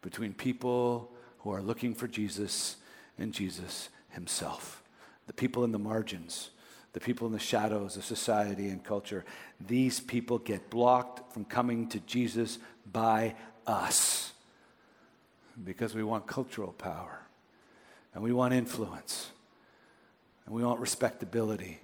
between 0.01 0.33
people 0.33 1.11
who 1.39 1.51
are 1.51 1.61
looking 1.61 1.93
for 1.93 2.07
Jesus 2.07 2.77
and 3.17 3.33
Jesus 3.33 3.89
himself. 4.09 4.83
The 5.27 5.33
people 5.33 5.63
in 5.63 5.71
the 5.71 5.79
margins, 5.79 6.50
the 6.93 6.99
people 6.99 7.27
in 7.27 7.33
the 7.33 7.39
shadows 7.39 7.95
of 7.95 8.03
society 8.03 8.67
and 8.67 8.83
culture, 8.83 9.23
these 9.59 9.99
people 9.99 10.37
get 10.37 10.69
blocked 10.69 11.33
from 11.33 11.45
coming 11.45 11.87
to 11.89 11.99
Jesus 12.01 12.59
by 12.91 13.35
us 13.65 14.33
because 15.63 15.95
we 15.95 16.03
want 16.03 16.27
cultural 16.27 16.73
power 16.73 17.19
and 18.13 18.23
we 18.23 18.33
want 18.33 18.53
influence 18.53 19.31
and 20.45 20.53
we 20.53 20.63
want 20.63 20.79
respectability 20.79 21.79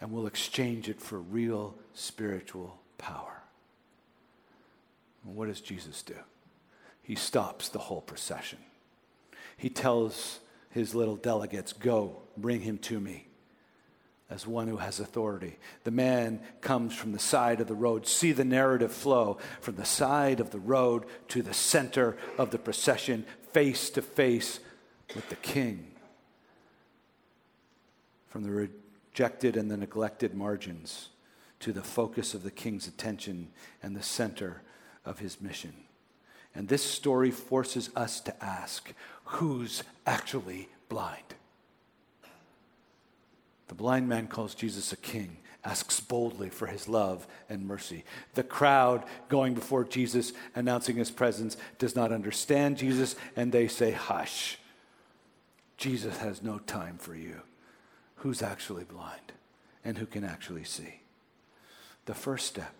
and 0.00 0.10
we'll 0.10 0.26
exchange 0.26 0.88
it 0.88 1.00
for 1.00 1.18
real 1.18 1.74
spiritual 1.92 2.78
power. 2.96 3.42
And 5.24 5.36
what 5.36 5.48
does 5.48 5.60
Jesus 5.60 6.02
do? 6.02 6.16
He 7.02 7.14
stops 7.14 7.68
the 7.68 7.78
whole 7.78 8.00
procession. 8.00 8.58
He 9.56 9.68
tells 9.68 10.40
his 10.70 10.94
little 10.94 11.16
delegates, 11.16 11.72
Go, 11.72 12.22
bring 12.36 12.60
him 12.60 12.78
to 12.78 12.98
me 12.98 13.28
as 14.30 14.46
one 14.46 14.68
who 14.68 14.78
has 14.78 15.00
authority. 15.00 15.58
The 15.84 15.90
man 15.90 16.40
comes 16.60 16.94
from 16.94 17.12
the 17.12 17.18
side 17.18 17.60
of 17.60 17.68
the 17.68 17.74
road. 17.74 18.06
See 18.06 18.32
the 18.32 18.44
narrative 18.44 18.92
flow 18.92 19.38
from 19.60 19.76
the 19.76 19.84
side 19.84 20.40
of 20.40 20.50
the 20.50 20.58
road 20.58 21.04
to 21.28 21.42
the 21.42 21.54
center 21.54 22.16
of 22.38 22.50
the 22.50 22.58
procession, 22.58 23.26
face 23.52 23.90
to 23.90 24.02
face 24.02 24.60
with 25.14 25.28
the 25.28 25.36
king. 25.36 25.92
From 28.28 28.42
the 28.42 28.50
rejected 28.50 29.56
and 29.56 29.70
the 29.70 29.76
neglected 29.76 30.34
margins 30.34 31.10
to 31.60 31.72
the 31.72 31.82
focus 31.82 32.34
of 32.34 32.42
the 32.42 32.50
king's 32.50 32.88
attention 32.88 33.48
and 33.82 33.94
the 33.94 34.02
center 34.02 34.62
of 35.04 35.18
his 35.18 35.40
mission. 35.40 35.74
And 36.54 36.68
this 36.68 36.82
story 36.82 37.30
forces 37.30 37.90
us 37.94 38.20
to 38.20 38.44
ask 38.44 38.92
who's 39.24 39.82
actually 40.06 40.68
blind? 40.88 41.34
The 43.68 43.74
blind 43.74 44.08
man 44.08 44.26
calls 44.26 44.54
Jesus 44.54 44.92
a 44.92 44.96
king, 44.96 45.38
asks 45.64 46.00
boldly 46.00 46.50
for 46.50 46.66
his 46.66 46.88
love 46.88 47.26
and 47.48 47.66
mercy. 47.66 48.04
The 48.34 48.42
crowd 48.42 49.04
going 49.28 49.54
before 49.54 49.84
Jesus, 49.84 50.32
announcing 50.54 50.96
his 50.96 51.10
presence, 51.10 51.56
does 51.78 51.96
not 51.96 52.12
understand 52.12 52.76
Jesus, 52.76 53.16
and 53.36 53.52
they 53.52 53.68
say, 53.68 53.92
Hush. 53.92 54.58
Jesus 55.76 56.18
has 56.18 56.42
no 56.42 56.58
time 56.58 56.98
for 56.98 57.14
you. 57.14 57.40
Who's 58.16 58.42
actually 58.42 58.84
blind 58.84 59.32
and 59.84 59.98
who 59.98 60.06
can 60.06 60.24
actually 60.24 60.64
see? 60.64 61.00
The 62.06 62.14
first 62.14 62.46
step 62.46 62.72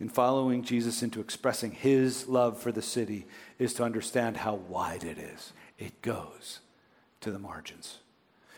in 0.00 0.08
following 0.08 0.62
Jesus 0.62 1.02
into 1.02 1.20
expressing 1.20 1.72
his 1.72 2.28
love 2.28 2.58
for 2.58 2.70
the 2.70 2.82
city 2.82 3.26
is 3.58 3.74
to 3.74 3.84
understand 3.84 4.38
how 4.38 4.54
wide 4.54 5.02
it 5.02 5.18
is. 5.18 5.52
It 5.78 6.00
goes 6.02 6.60
to 7.20 7.30
the 7.30 7.38
margins, 7.38 7.98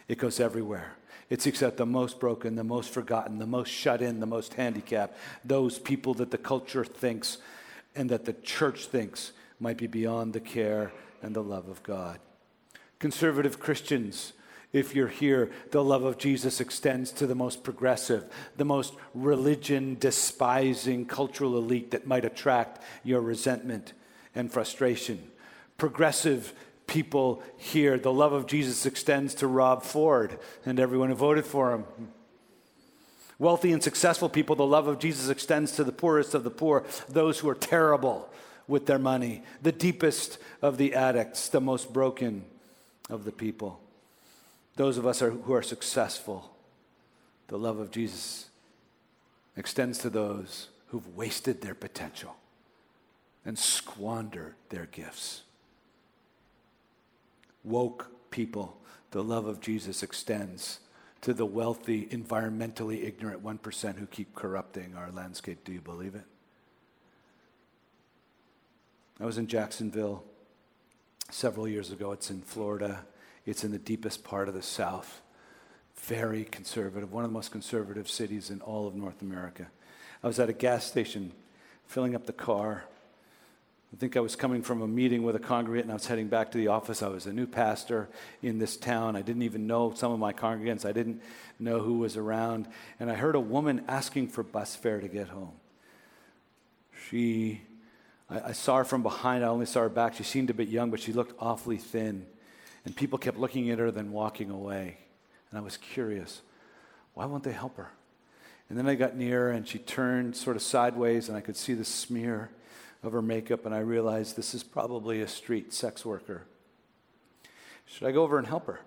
it 0.06 0.18
goes 0.18 0.38
everywhere. 0.38 0.96
It 1.30 1.40
seeks 1.40 1.62
out 1.62 1.76
the 1.76 1.86
most 1.86 2.20
broken, 2.20 2.56
the 2.56 2.64
most 2.64 2.90
forgotten, 2.90 3.38
the 3.38 3.46
most 3.46 3.68
shut 3.68 4.02
in, 4.02 4.20
the 4.20 4.26
most 4.26 4.54
handicapped, 4.54 5.16
those 5.44 5.78
people 5.78 6.12
that 6.14 6.32
the 6.32 6.38
culture 6.38 6.84
thinks 6.84 7.38
and 7.94 8.10
that 8.10 8.24
the 8.24 8.32
church 8.32 8.86
thinks 8.86 9.32
might 9.60 9.78
be 9.78 9.86
beyond 9.86 10.32
the 10.32 10.40
care 10.40 10.92
and 11.22 11.34
the 11.34 11.42
love 11.42 11.68
of 11.68 11.82
God. 11.82 12.18
Conservative 12.98 13.60
Christians 13.60 14.32
if 14.72 14.94
you're 14.94 15.08
here, 15.08 15.50
the 15.72 15.82
love 15.82 16.04
of 16.04 16.16
Jesus 16.16 16.60
extends 16.60 17.10
to 17.12 17.26
the 17.26 17.34
most 17.34 17.64
progressive, 17.64 18.24
the 18.56 18.64
most 18.64 18.94
religion 19.14 19.96
despising 19.98 21.06
cultural 21.06 21.56
elite 21.56 21.90
that 21.90 22.06
might 22.06 22.24
attract 22.24 22.80
your 23.02 23.20
resentment 23.20 23.94
and 24.32 24.52
frustration. 24.52 25.28
Progressive 25.76 26.52
people 26.90 27.42
here, 27.56 27.98
the 27.98 28.12
love 28.12 28.34
of 28.34 28.46
Jesus 28.46 28.84
extends 28.84 29.34
to 29.36 29.46
Rob 29.46 29.82
Ford 29.82 30.38
and 30.66 30.78
everyone 30.78 31.08
who 31.08 31.14
voted 31.14 31.46
for 31.46 31.72
him. 31.72 31.84
Wealthy 33.38 33.72
and 33.72 33.82
successful 33.82 34.28
people, 34.28 34.54
the 34.54 34.66
love 34.66 34.86
of 34.86 34.98
Jesus 34.98 35.30
extends 35.30 35.72
to 35.72 35.84
the 35.84 35.92
poorest 35.92 36.34
of 36.34 36.44
the 36.44 36.50
poor, 36.50 36.84
those 37.08 37.38
who 37.38 37.48
are 37.48 37.54
terrible 37.54 38.28
with 38.68 38.84
their 38.84 38.98
money, 38.98 39.42
the 39.62 39.72
deepest 39.72 40.36
of 40.60 40.76
the 40.76 40.94
addicts, 40.94 41.48
the 41.48 41.62
most 41.62 41.90
broken 41.90 42.44
of 43.08 43.24
the 43.24 43.32
people 43.32 43.80
those 44.80 44.96
of 44.96 45.06
us 45.06 45.20
are, 45.20 45.30
who 45.30 45.52
are 45.52 45.62
successful, 45.62 46.50
the 47.48 47.58
love 47.58 47.78
of 47.78 47.90
Jesus 47.90 48.48
extends 49.54 49.98
to 49.98 50.08
those 50.08 50.68
who've 50.86 51.14
wasted 51.14 51.60
their 51.60 51.74
potential 51.74 52.34
and 53.44 53.58
squandered 53.58 54.54
their 54.70 54.86
gifts. 54.86 55.42
Woke 57.64 58.10
people, 58.30 58.80
the 59.10 59.22
love 59.22 59.46
of 59.46 59.60
Jesus 59.60 60.02
extends 60.02 60.80
to 61.20 61.34
the 61.34 61.44
wealthy, 61.44 62.06
environmentally 62.06 63.04
ignorant 63.04 63.44
1% 63.44 63.98
who 63.98 64.06
keep 64.06 64.34
corrupting 64.34 64.94
our 64.96 65.10
landscape. 65.10 65.64
Do 65.64 65.72
you 65.72 65.80
believe 65.80 66.14
it? 66.14 66.24
I 69.20 69.26
was 69.26 69.36
in 69.36 69.46
Jacksonville 69.46 70.24
several 71.30 71.68
years 71.68 71.92
ago. 71.92 72.12
It's 72.12 72.30
in 72.30 72.40
Florida. 72.40 73.04
It's 73.44 73.64
in 73.64 73.70
the 73.70 73.78
deepest 73.78 74.24
part 74.24 74.48
of 74.48 74.54
the 74.54 74.62
South. 74.62 75.20
Very 75.96 76.44
conservative, 76.44 77.12
one 77.12 77.24
of 77.24 77.30
the 77.30 77.34
most 77.34 77.52
conservative 77.52 78.08
cities 78.08 78.48
in 78.48 78.62
all 78.62 78.86
of 78.86 78.94
North 78.94 79.20
America. 79.20 79.66
I 80.22 80.26
was 80.26 80.38
at 80.38 80.48
a 80.48 80.54
gas 80.54 80.86
station 80.86 81.32
filling 81.86 82.14
up 82.14 82.24
the 82.24 82.32
car. 82.32 82.84
I 83.92 83.96
think 83.96 84.16
I 84.16 84.20
was 84.20 84.36
coming 84.36 84.62
from 84.62 84.82
a 84.82 84.86
meeting 84.86 85.24
with 85.24 85.34
a 85.34 85.40
congregant 85.40 85.86
and 85.86 85.90
I 85.90 85.94
was 85.94 86.06
heading 86.06 86.28
back 86.28 86.52
to 86.52 86.58
the 86.58 86.68
office. 86.68 87.02
I 87.02 87.08
was 87.08 87.26
a 87.26 87.32
new 87.32 87.46
pastor 87.46 88.08
in 88.40 88.58
this 88.58 88.76
town. 88.76 89.16
I 89.16 89.22
didn't 89.22 89.42
even 89.42 89.66
know 89.66 89.92
some 89.94 90.12
of 90.12 90.20
my 90.20 90.32
congregants, 90.32 90.84
I 90.84 90.92
didn't 90.92 91.20
know 91.58 91.80
who 91.80 91.98
was 91.98 92.16
around. 92.16 92.68
And 93.00 93.10
I 93.10 93.14
heard 93.14 93.34
a 93.34 93.40
woman 93.40 93.84
asking 93.88 94.28
for 94.28 94.44
bus 94.44 94.76
fare 94.76 95.00
to 95.00 95.08
get 95.08 95.28
home. 95.28 95.52
She, 97.08 97.62
I, 98.28 98.40
I 98.40 98.52
saw 98.52 98.76
her 98.76 98.84
from 98.84 99.02
behind, 99.02 99.44
I 99.44 99.48
only 99.48 99.66
saw 99.66 99.80
her 99.80 99.88
back. 99.88 100.14
She 100.14 100.22
seemed 100.22 100.50
a 100.50 100.54
bit 100.54 100.68
young, 100.68 100.92
but 100.92 101.00
she 101.00 101.12
looked 101.12 101.34
awfully 101.40 101.78
thin. 101.78 102.26
And 102.84 102.94
people 102.94 103.18
kept 103.18 103.38
looking 103.38 103.70
at 103.70 103.80
her, 103.80 103.90
then 103.90 104.12
walking 104.12 104.50
away. 104.50 104.98
And 105.50 105.58
I 105.58 105.62
was 105.62 105.76
curious 105.76 106.42
why 107.14 107.26
won't 107.26 107.42
they 107.42 107.52
help 107.52 107.76
her? 107.76 107.90
And 108.68 108.78
then 108.78 108.88
I 108.88 108.94
got 108.94 109.16
near 109.16 109.50
and 109.50 109.66
she 109.66 109.80
turned 109.80 110.36
sort 110.36 110.54
of 110.54 110.62
sideways, 110.62 111.28
and 111.28 111.36
I 111.36 111.40
could 111.40 111.56
see 111.56 111.74
the 111.74 111.84
smear 111.84 112.50
of 113.02 113.12
her 113.12 113.22
makeup, 113.22 113.66
and 113.66 113.74
I 113.74 113.78
realized 113.78 114.36
this 114.36 114.54
is 114.54 114.62
probably 114.62 115.20
a 115.20 115.28
street 115.28 115.72
sex 115.72 116.04
worker. 116.04 116.46
Should 117.86 118.06
I 118.06 118.12
go 118.12 118.22
over 118.22 118.38
and 118.38 118.46
help 118.46 118.66
her? 118.66 118.80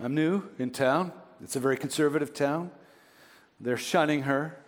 I'm 0.00 0.14
new 0.14 0.44
in 0.58 0.70
town. 0.70 1.12
It's 1.42 1.56
a 1.56 1.60
very 1.60 1.76
conservative 1.76 2.34
town. 2.34 2.70
They're 3.60 3.76
shunning 3.76 4.22
her. 4.22 4.58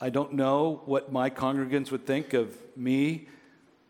I 0.00 0.10
don't 0.10 0.34
know 0.34 0.82
what 0.86 1.12
my 1.12 1.30
congregants 1.30 1.90
would 1.90 2.06
think 2.06 2.32
of 2.34 2.56
me 2.76 3.28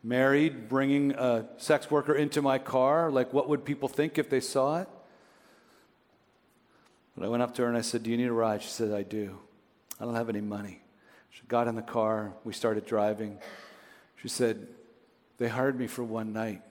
married, 0.07 0.69
bringing 0.69 1.11
a 1.13 1.47
sex 1.57 1.91
worker 1.91 2.15
into 2.15 2.41
my 2.41 2.59
car? 2.59 3.11
Like, 3.11 3.33
what 3.33 3.49
would 3.49 3.65
people 3.65 3.89
think 3.89 4.19
if 4.19 4.31
they 4.31 4.41
saw 4.41 4.81
it? 4.81 4.89
But 7.17 7.27
I 7.27 7.29
went 7.29 7.43
up 7.43 7.55
to 7.57 7.63
her 7.63 7.69
and 7.69 7.77
I 7.77 7.81
said, 7.81 8.05
Do 8.05 8.11
you 8.11 8.17
need 8.17 8.29
a 8.29 8.33
ride? 8.33 8.63
She 8.63 8.69
said, 8.69 8.93
I 8.93 9.03
do. 9.03 9.39
I 10.01 10.05
don't 10.05 10.15
have 10.15 10.29
any 10.29 10.41
money. 10.41 10.81
She 11.37 11.47
got 11.49 11.69
in 11.69 11.75
the 11.75 11.83
car. 11.83 12.33
We 12.45 12.55
started 12.55 12.87
driving. 12.87 13.39
She 14.23 14.29
said, 14.29 14.67
They 15.37 15.49
hired 15.49 15.79
me 15.79 15.87
for 15.87 16.03
one 16.03 16.33
night. 16.33 16.63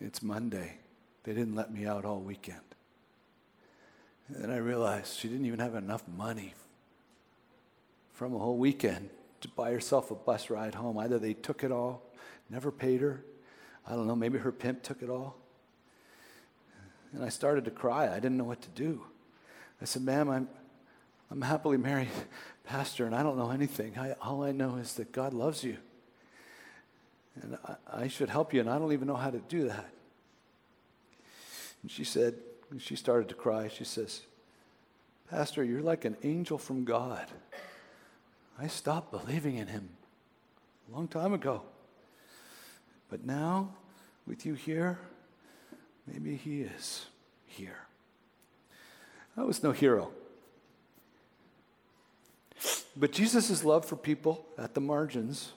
It's 0.00 0.22
Monday. 0.22 0.78
They 1.22 1.32
didn't 1.32 1.54
let 1.54 1.72
me 1.72 1.86
out 1.86 2.04
all 2.04 2.18
weekend. 2.18 2.58
And 4.26 4.42
then 4.42 4.50
I 4.50 4.56
realized 4.56 5.18
she 5.18 5.28
didn't 5.28 5.46
even 5.46 5.60
have 5.60 5.76
enough 5.76 6.02
money 6.08 6.54
from 8.12 8.34
a 8.34 8.38
whole 8.38 8.56
weekend 8.56 9.10
to 9.40 9.48
buy 9.48 9.70
herself 9.70 10.10
a 10.10 10.16
bus 10.16 10.50
ride 10.50 10.74
home. 10.74 10.98
Either 10.98 11.20
they 11.20 11.34
took 11.34 11.62
it 11.62 11.70
all, 11.70 12.02
never 12.50 12.72
paid 12.72 13.00
her. 13.02 13.22
I 13.86 13.92
don't 13.92 14.08
know, 14.08 14.16
maybe 14.16 14.38
her 14.38 14.52
pimp 14.52 14.82
took 14.82 15.00
it 15.00 15.10
all. 15.10 15.36
And 17.12 17.24
I 17.24 17.28
started 17.28 17.64
to 17.66 17.70
cry. 17.70 18.10
I 18.12 18.16
didn't 18.16 18.36
know 18.36 18.44
what 18.44 18.62
to 18.62 18.68
do. 18.70 19.04
I 19.80 19.84
said, 19.84 20.02
Ma'am, 20.02 20.28
I'm, 20.28 20.48
I'm 21.32 21.40
happily 21.40 21.78
married 21.78 22.10
pastor, 22.64 23.06
and 23.06 23.14
I 23.14 23.22
don't 23.22 23.38
know 23.38 23.50
anything. 23.50 23.98
I, 23.98 24.12
all 24.20 24.44
I 24.44 24.52
know 24.52 24.76
is 24.76 24.94
that 24.94 25.12
God 25.12 25.32
loves 25.32 25.64
you. 25.64 25.78
And 27.40 27.56
I, 27.64 28.02
I 28.02 28.08
should 28.08 28.28
help 28.28 28.52
you, 28.52 28.60
and 28.60 28.68
I 28.68 28.78
don't 28.78 28.92
even 28.92 29.08
know 29.08 29.16
how 29.16 29.30
to 29.30 29.38
do 29.38 29.66
that. 29.68 29.88
And 31.80 31.90
she 31.90 32.04
said, 32.04 32.34
she 32.78 32.96
started 32.96 33.30
to 33.30 33.34
cry. 33.34 33.68
She 33.68 33.84
says, 33.84 34.20
Pastor, 35.30 35.64
you're 35.64 35.80
like 35.80 36.04
an 36.04 36.18
angel 36.22 36.58
from 36.58 36.84
God. 36.84 37.26
I 38.58 38.66
stopped 38.66 39.10
believing 39.10 39.56
in 39.56 39.68
him 39.68 39.88
a 40.90 40.94
long 40.94 41.08
time 41.08 41.32
ago. 41.32 41.62
But 43.08 43.24
now, 43.24 43.70
with 44.26 44.44
you 44.44 44.52
here, 44.52 44.98
maybe 46.06 46.36
he 46.36 46.60
is 46.60 47.06
here. 47.46 47.86
I 49.34 49.44
was 49.44 49.62
no 49.62 49.72
hero. 49.72 50.12
But 52.96 53.12
Jesus' 53.12 53.64
love 53.64 53.84
for 53.84 53.96
people 53.96 54.44
at 54.58 54.74
the 54.74 54.80
margins 54.80 55.52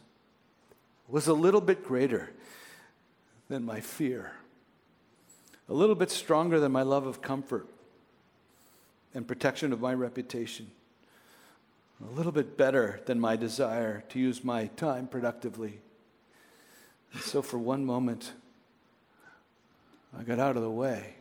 was 1.07 1.27
a 1.27 1.33
little 1.33 1.61
bit 1.61 1.83
greater 1.83 2.29
than 3.49 3.63
my 3.63 3.79
fear, 3.79 4.31
a 5.69 5.73
little 5.73 5.95
bit 5.95 6.09
stronger 6.09 6.59
than 6.59 6.71
my 6.71 6.81
love 6.81 7.05
of 7.05 7.21
comfort 7.21 7.67
and 9.13 9.27
protection 9.27 9.73
of 9.73 9.81
my 9.81 9.93
reputation, 9.93 10.71
a 12.01 12.11
little 12.15 12.31
bit 12.31 12.57
better 12.57 13.01
than 13.05 13.19
my 13.19 13.35
desire 13.35 14.03
to 14.09 14.19
use 14.19 14.43
my 14.43 14.67
time 14.67 15.07
productively. 15.07 15.79
And 17.13 17.21
so, 17.21 17.41
for 17.41 17.57
one 17.57 17.85
moment, 17.85 18.31
I 20.17 20.23
got 20.23 20.39
out 20.39 20.55
of 20.55 20.63
the 20.63 20.69
way. 20.69 21.15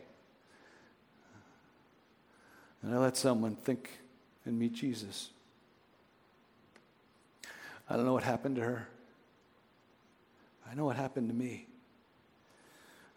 And 2.81 2.93
I 2.93 2.97
let 2.97 3.17
someone 3.17 3.55
think 3.55 3.89
and 4.45 4.57
meet 4.59 4.73
Jesus. 4.73 5.29
I 7.89 7.95
don't 7.95 8.05
know 8.05 8.13
what 8.13 8.23
happened 8.23 8.55
to 8.57 8.61
her. 8.63 8.87
I 10.69 10.73
know 10.73 10.85
what 10.85 10.95
happened 10.95 11.29
to 11.29 11.35
me. 11.35 11.67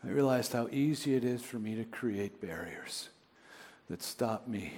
I 0.04 0.08
realized 0.08 0.52
how 0.52 0.68
easy 0.70 1.14
it 1.14 1.24
is 1.24 1.42
for 1.42 1.58
me 1.58 1.74
to 1.74 1.84
create 1.84 2.40
barriers 2.40 3.08
that 3.88 4.02
stop 4.02 4.46
me 4.46 4.72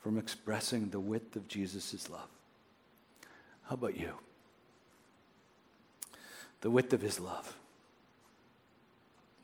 from 0.00 0.18
expressing 0.18 0.88
the 0.88 1.00
width 1.00 1.36
of 1.36 1.46
Jesus' 1.48 2.08
love. 2.10 2.28
How 3.64 3.74
about 3.74 3.96
you? 3.96 4.14
The 6.62 6.70
width 6.70 6.92
of 6.92 7.02
his 7.02 7.20
love. 7.20 7.54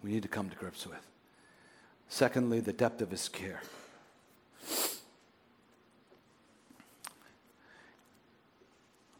We 0.02 0.10
need 0.10 0.22
to 0.22 0.28
come 0.28 0.50
to 0.50 0.56
grips 0.56 0.86
with. 0.86 1.06
Secondly, 2.08 2.60
the 2.60 2.72
depth 2.72 3.02
of 3.02 3.10
his 3.10 3.28
care. 3.28 3.60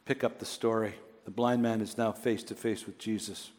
Pick 0.04 0.22
up 0.22 0.38
the 0.38 0.46
story. 0.46 0.94
The 1.24 1.30
blind 1.30 1.62
man 1.62 1.80
is 1.80 1.96
now 1.96 2.12
face 2.12 2.42
to 2.44 2.54
face 2.54 2.86
with 2.86 2.98
Jesus. 2.98 3.50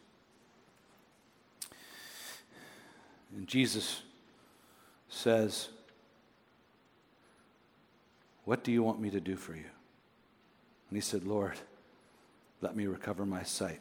And 3.36 3.46
Jesus 3.46 4.02
says, 5.08 5.68
What 8.44 8.62
do 8.62 8.70
you 8.70 8.82
want 8.82 9.00
me 9.00 9.10
to 9.10 9.20
do 9.20 9.36
for 9.36 9.54
you? 9.54 9.64
And 10.88 10.96
he 10.96 11.00
said, 11.00 11.24
Lord, 11.24 11.56
let 12.60 12.76
me 12.76 12.86
recover 12.86 13.26
my 13.26 13.42
sight. 13.42 13.80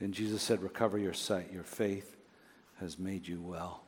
And 0.00 0.12
Jesus 0.12 0.42
said, 0.42 0.62
Recover 0.62 0.98
your 0.98 1.14
sight. 1.14 1.52
Your 1.52 1.62
faith 1.62 2.16
has 2.80 2.98
made 2.98 3.28
you 3.28 3.40
well. 3.40 3.82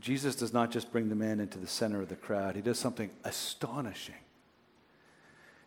Jesus 0.00 0.34
does 0.34 0.52
not 0.52 0.70
just 0.70 0.92
bring 0.92 1.08
the 1.08 1.14
man 1.14 1.40
into 1.40 1.58
the 1.58 1.66
center 1.66 2.00
of 2.00 2.08
the 2.08 2.16
crowd, 2.16 2.56
he 2.56 2.62
does 2.62 2.78
something 2.78 3.10
astonishing. 3.24 4.14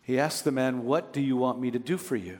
He 0.08 0.18
asks 0.18 0.40
the 0.40 0.50
man, 0.50 0.86
What 0.86 1.12
do 1.12 1.20
you 1.20 1.36
want 1.36 1.60
me 1.60 1.70
to 1.70 1.78
do 1.78 1.98
for 1.98 2.16
you? 2.16 2.38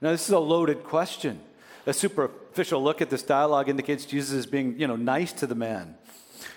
Now, 0.00 0.10
this 0.10 0.24
is 0.24 0.30
a 0.30 0.38
loaded 0.40 0.82
question. 0.82 1.38
A 1.86 1.92
superficial 1.92 2.82
look 2.82 3.00
at 3.00 3.08
this 3.08 3.22
dialogue 3.22 3.68
indicates 3.68 4.04
Jesus 4.04 4.32
is 4.32 4.46
being, 4.46 4.76
you 4.76 4.88
know, 4.88 4.96
nice 4.96 5.32
to 5.34 5.46
the 5.46 5.54
man. 5.54 5.94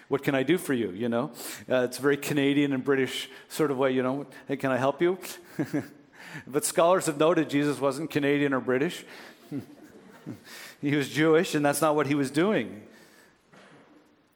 What 0.08 0.24
can 0.24 0.34
I 0.34 0.42
do 0.42 0.58
for 0.58 0.74
you? 0.74 0.90
You 0.90 1.10
know, 1.10 1.32
uh, 1.70 1.84
it's 1.84 2.00
a 2.00 2.02
very 2.02 2.18
Canadian 2.18 2.74
and 2.74 2.84
British 2.84 3.30
sort 3.50 3.70
of 3.70 3.78
way. 3.78 3.92
You 3.92 4.02
know, 4.02 4.26
hey, 4.48 4.58
can 4.58 4.72
I 4.72 4.78
help 4.78 5.00
you? 5.00 5.20
but 6.48 6.66
scholars 6.66 7.06
have 7.06 7.20
noted 7.20 7.48
Jesus 7.48 7.80
wasn't 7.80 8.10
Canadian 8.10 8.52
or 8.52 8.62
British. 8.62 9.06
he 10.82 10.96
was 10.96 11.08
Jewish, 11.08 11.54
and 11.54 11.64
that's 11.64 11.82
not 11.82 11.96
what 11.96 12.08
he 12.08 12.16
was 12.16 12.32
doing. 12.32 12.82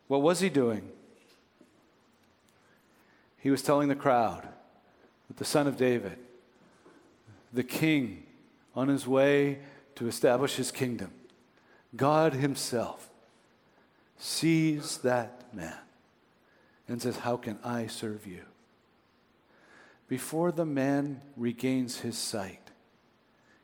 What 0.07 0.21
was 0.21 0.39
he 0.39 0.49
doing? 0.49 0.87
He 3.39 3.49
was 3.49 3.63
telling 3.63 3.87
the 3.87 3.95
crowd 3.95 4.47
that 5.27 5.37
the 5.37 5.45
Son 5.45 5.67
of 5.67 5.77
David, 5.77 6.17
the 7.53 7.63
King, 7.63 8.23
on 8.75 8.87
his 8.87 9.07
way 9.07 9.59
to 9.95 10.07
establish 10.07 10.55
his 10.55 10.71
kingdom, 10.71 11.11
God 11.95 12.33
Himself 12.33 13.09
sees 14.17 14.99
that 14.99 15.53
man 15.53 15.77
and 16.87 17.01
says, 17.01 17.17
How 17.17 17.37
can 17.37 17.57
I 17.63 17.87
serve 17.87 18.27
you? 18.27 18.43
Before 20.07 20.51
the 20.51 20.65
man 20.65 21.21
regains 21.35 21.99
his 21.99 22.17
sight, 22.17 22.61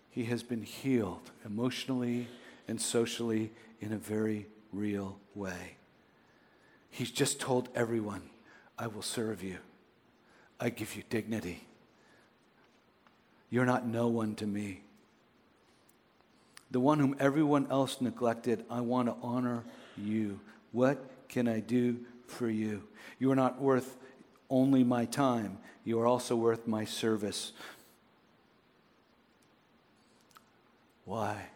he 0.09 0.25
has 0.25 0.43
been 0.43 0.63
healed 0.63 1.31
emotionally 1.45 2.27
and 2.67 2.81
socially 2.81 3.51
in 3.79 3.93
a 3.93 3.97
very 3.97 4.47
real 4.71 5.17
way. 5.35 5.77
He's 6.89 7.11
just 7.11 7.39
told 7.39 7.69
everyone, 7.75 8.29
I 8.77 8.87
will 8.87 9.01
serve 9.01 9.41
you. 9.41 9.57
I 10.63 10.69
give 10.69 10.95
you 10.95 11.03
dignity. 11.09 11.67
You're 13.49 13.65
not 13.65 13.85
no 13.85 14.07
one 14.07 14.33
to 14.35 14.47
me. 14.47 14.79
The 16.71 16.79
one 16.79 16.99
whom 16.99 17.17
everyone 17.19 17.67
else 17.69 17.99
neglected, 17.99 18.63
I 18.69 18.79
want 18.79 19.09
to 19.09 19.15
honor 19.21 19.65
you. 19.97 20.39
What 20.71 21.05
can 21.27 21.49
I 21.49 21.59
do 21.59 21.99
for 22.27 22.49
you? 22.49 22.81
You 23.19 23.29
are 23.33 23.35
not 23.35 23.59
worth 23.59 23.97
only 24.49 24.85
my 24.85 25.03
time, 25.03 25.57
you 25.83 25.99
are 25.99 26.07
also 26.07 26.33
worth 26.37 26.65
my 26.65 26.85
service. 26.85 27.51
Why? 31.03 31.47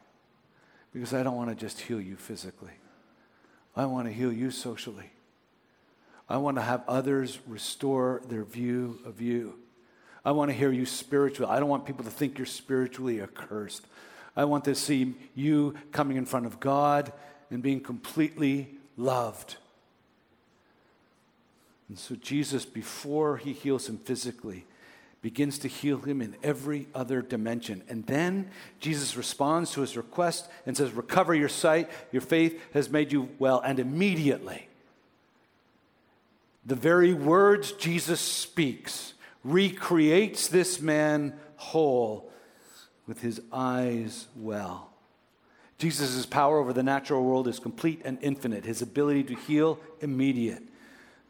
Because 0.92 1.14
I 1.14 1.24
don't 1.24 1.38
want 1.38 1.50
to 1.50 1.56
just 1.56 1.80
heal 1.80 2.02
you 2.02 2.18
physically, 2.18 2.74
I 3.74 3.86
want 3.86 4.08
to 4.08 4.14
heal 4.14 4.34
you 4.34 4.52
socially. 4.52 5.12
I 6.30 6.38
want 6.38 6.58
to 6.58 6.62
have 6.62 6.84
others 6.88 7.40
restore 7.48 8.22
their 8.28 8.44
view 8.44 9.00
of 9.06 9.22
you. 9.22 9.56
I 10.26 10.32
want 10.32 10.52
to 10.52 10.58
hear 10.58 10.72
you 10.72 10.86
spiritually. 10.86 11.52
I 11.52 11.60
don't 11.60 11.70
want 11.70 11.86
people 11.86 12.04
to 12.04 12.12
think 12.12 12.38
you're 12.38 12.46
spiritually 12.46 13.22
accursed. 13.22 13.86
I 14.36 14.46
want 14.46 14.66
to 14.66 14.76
see 14.76 15.16
you 15.36 15.76
coming 15.92 16.18
in 16.18 16.26
front 16.26 16.46
of 16.46 16.60
God 16.60 17.14
and 17.50 17.64
being 17.64 17.80
completely 17.80 18.68
loved. 18.98 19.56
And 21.88 21.98
so, 21.98 22.16
Jesus, 22.16 22.66
before 22.66 23.38
he 23.38 23.54
heals 23.54 23.88
him 23.88 23.98
physically, 23.98 24.66
begins 25.22 25.58
to 25.60 25.68
heal 25.68 26.00
him 26.00 26.22
in 26.22 26.36
every 26.44 26.88
other 26.94 27.22
dimension. 27.22 27.82
And 27.88 28.06
then 28.06 28.50
Jesus 28.80 29.16
responds 29.16 29.72
to 29.72 29.82
his 29.82 29.96
request 29.96 30.50
and 30.66 30.76
says, 30.76 30.92
Recover 30.92 31.34
your 31.34 31.50
sight, 31.50 31.90
your 32.12 32.22
faith 32.22 32.62
has 32.74 32.90
made 32.90 33.12
you 33.12 33.30
well. 33.40 33.62
And 33.62 33.80
immediately, 33.80 34.67
the 36.68 36.76
very 36.76 37.14
words 37.14 37.72
Jesus 37.72 38.20
speaks 38.20 39.14
recreates 39.44 40.50
this 40.50 40.82
man 40.82 41.34
whole 41.56 42.30
with 43.08 43.22
his 43.22 43.42
eyes 43.54 44.28
well. 44.36 44.92
Jesus' 45.78 46.26
power 46.26 46.60
over 46.60 46.74
the 46.74 46.84
natural 46.84 47.24
world 47.24 47.48
is 47.48 47.60
complete 47.60 48.02
and 48.04 48.18
infinite, 48.22 48.66
his 48.66 48.82
ability 48.82 49.24
to 49.24 49.36
heal 49.36 49.80
immediate. 50.02 50.64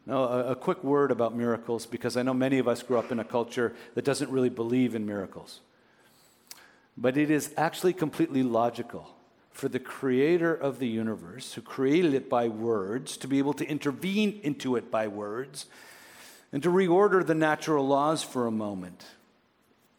Now, 0.07 0.23
a, 0.23 0.51
a, 0.51 0.55
quick 0.55 0.83
word 0.83 1.11
about 1.11 1.35
miracles, 1.35 1.85
because 1.85 2.17
I 2.17 2.23
know 2.23 2.33
many 2.33 2.57
of 2.59 2.67
us 2.67 2.81
grew 2.81 2.97
up 2.97 3.11
in 3.11 3.19
a 3.19 3.25
culture 3.25 3.75
that 3.93 4.05
doesn't 4.05 4.31
really 4.31 4.49
believe 4.49 4.95
in 4.95 5.05
miracles. 5.05 5.59
But 6.97 7.17
it 7.17 7.29
is 7.29 7.53
actually 7.57 7.93
completely 7.93 8.41
logical 8.41 9.16
for 9.57 9.67
the 9.67 9.79
creator 9.79 10.53
of 10.53 10.77
the 10.77 10.87
universe, 10.87 11.53
who 11.53 11.61
created 11.61 12.13
it 12.13 12.29
by 12.29 12.47
words, 12.47 13.17
to 13.17 13.27
be 13.27 13.39
able 13.39 13.53
to 13.53 13.65
intervene 13.65 14.39
into 14.43 14.75
it 14.75 14.91
by 14.91 15.07
words, 15.07 15.65
and 16.53 16.61
to 16.61 16.69
reorder 16.69 17.25
the 17.25 17.33
natural 17.33 17.87
laws 17.87 18.21
for 18.21 18.45
a 18.45 18.51
moment. 18.51 19.03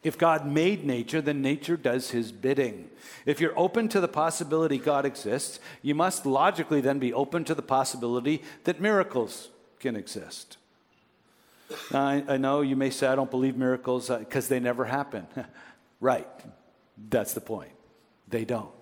If 0.05 0.17
God 0.17 0.47
made 0.47 0.85
nature, 0.85 1.21
then 1.21 1.43
nature 1.43 1.77
does 1.77 2.13
his 2.13 2.31
bidding. 2.31 2.89
If 3.27 3.41
you're 3.41 3.59
open 3.59 3.89
to 3.89 4.01
the 4.01 4.07
possibility 4.07 4.79
God 4.79 5.05
exists, 5.05 5.59
you 5.83 5.93
must 5.93 6.25
logically 6.25 6.81
then 6.81 7.01
be 7.01 7.13
open 7.13 7.43
to 7.47 7.55
the 7.57 7.61
possibility 7.61 8.45
that 8.63 8.81
miracles 8.81 9.49
can 9.81 9.97
exist. 9.97 10.57
Now, 11.91 12.07
I, 12.07 12.25
I 12.29 12.37
know 12.37 12.61
you 12.61 12.77
may 12.77 12.91
say, 12.91 13.09
I 13.09 13.17
don't 13.17 13.31
believe 13.31 13.57
miracles 13.57 14.09
because 14.09 14.47
uh, 14.47 14.51
they 14.51 14.61
never 14.61 14.85
happen. 14.85 15.27
right. 16.01 16.29
That's 17.11 17.33
the 17.33 17.41
point. 17.41 17.73
They 18.29 18.45
don't. 18.45 18.78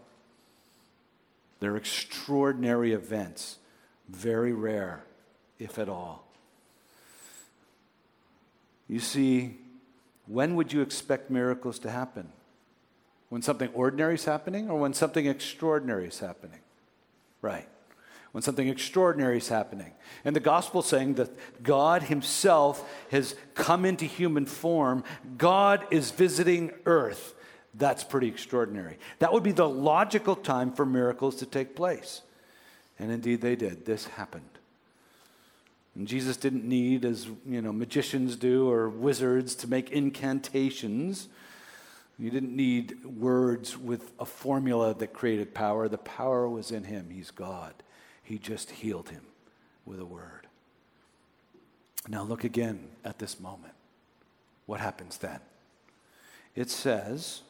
They're 1.61 1.77
extraordinary 1.77 2.93
events, 2.93 3.59
very 4.09 4.53
rare, 4.53 5.05
if 5.59 5.79
at 5.79 5.89
all. 5.89 6.27
You 8.89 9.01
see, 9.01 9.59
when 10.27 10.55
would 10.57 10.73
you 10.73 10.81
expect 10.83 11.31
miracles 11.31 11.79
to 11.81 11.91
happen? 11.91 12.29
When 13.29 13.43
something 13.43 13.69
ordinary 13.75 14.15
is 14.15 14.25
happening 14.25 14.71
or 14.71 14.79
when 14.79 14.95
something 14.95 15.27
extraordinary 15.27 16.07
is 16.07 16.21
happening? 16.21 16.61
Right. 17.43 17.69
When 18.33 18.43
something 18.43 18.69
extraordinary 18.69 19.39
is 19.39 19.49
happening. 19.49 19.93
And 20.25 20.37
the 20.37 20.41
gospel 20.41 20.83
saying 20.83 21.15
that 21.15 21.31
God 21.63 22.05
Himself 22.05 22.89
has 23.11 23.35
come 23.55 23.85
into 23.85 24.05
human 24.05 24.47
form, 24.47 25.03
God 25.39 25.87
is 25.91 26.11
visiting 26.11 26.73
earth. 26.85 27.35
That's 27.79 28.05
pretty 28.05 28.29
extraordinary. 28.29 28.99
That 29.19 29.33
would 29.33 29.43
be 29.43 29.53
the 29.53 29.69
logical 29.69 30.35
time 30.35 30.73
for 30.73 30.87
miracles 30.87 31.37
to 31.37 31.47
take 31.47 31.77
place. 31.77 32.23
And 32.99 33.11
indeed 33.11 33.41
they 33.41 33.57
did. 33.57 33.85
This 33.85 34.07
happened. 34.07 34.49
And 35.95 36.07
Jesus 36.07 36.37
didn't 36.37 36.65
need, 36.65 37.05
as 37.05 37.27
you 37.47 37.61
know, 37.63 37.73
magicians 37.73 38.37
do 38.37 38.71
or 38.71 38.89
wizards, 38.89 39.55
to 39.57 39.69
make 39.69 39.91
incantations. 39.91 41.29
He 42.19 42.31
didn't 42.31 42.55
need 42.55 43.05
words 43.05 43.77
with 43.77 44.13
a 44.19 44.25
formula 44.25 44.95
that 44.95 45.13
created 45.13 45.55
power. 45.55 45.89
The 45.89 45.99
power 45.99 46.49
was 46.49 46.71
in 46.71 46.85
him. 46.85 47.09
He's 47.11 47.31
God. 47.31 47.75
He 48.23 48.39
just 48.39 48.71
healed 48.71 49.11
him 49.11 49.23
with 49.85 50.01
a 50.01 50.05
word. 50.05 50.47
Now 52.09 52.23
look 52.23 52.45
again 52.45 52.89
at 53.05 53.19
this 53.19 53.39
moment. 53.41 53.75
What 54.67 54.81
happens 54.81 55.19
then? 55.19 55.41
It 56.55 56.71
says, 56.71 57.43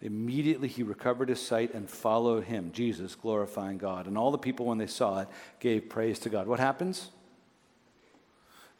Immediately 0.00 0.68
he 0.68 0.82
recovered 0.84 1.28
his 1.28 1.44
sight 1.44 1.74
and 1.74 1.90
followed 1.90 2.44
him, 2.44 2.70
Jesus, 2.72 3.16
glorifying 3.16 3.78
God. 3.78 4.06
And 4.06 4.16
all 4.16 4.30
the 4.30 4.38
people, 4.38 4.66
when 4.66 4.78
they 4.78 4.86
saw 4.86 5.20
it, 5.20 5.28
gave 5.58 5.88
praise 5.88 6.20
to 6.20 6.30
God. 6.30 6.46
What 6.46 6.60
happens? 6.60 7.10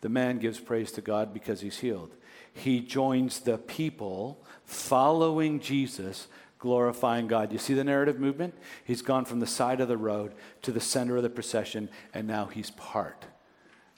The 0.01 0.09
man 0.09 0.39
gives 0.39 0.61
praise 0.61 0.93
to 0.93 1.01
God 1.01 1.35
because 1.35 1.61
he's 1.61 1.79
healed. 1.79 2.15
He 2.53 2.81
joins 2.81 3.41
the 3.41 3.59
people 3.59 4.39
following 4.65 5.59
Jesus, 5.59 6.29
glorifying 6.61 7.27
God. 7.27 7.53
You 7.53 7.59
see 7.59 7.75
the 7.75 7.83
narrative 7.83 8.21
movement? 8.21 8.55
He's 8.85 9.03
gone 9.03 9.25
from 9.25 9.41
the 9.41 9.47
side 9.47 9.81
of 9.81 9.89
the 9.89 9.97
road 9.97 10.35
to 10.63 10.71
the 10.71 10.81
center 10.81 11.17
of 11.17 11.25
the 11.25 11.31
procession, 11.31 11.89
and 12.15 12.29
now 12.29 12.47
he's 12.47 12.71
part 12.71 13.27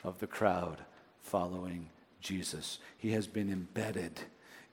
of 0.03 0.21
the 0.21 0.27
crowd 0.27 0.79
following 1.21 1.91
Jesus. 2.23 2.79
He 2.97 3.13
has 3.13 3.27
been 3.27 3.53
embedded 3.53 4.21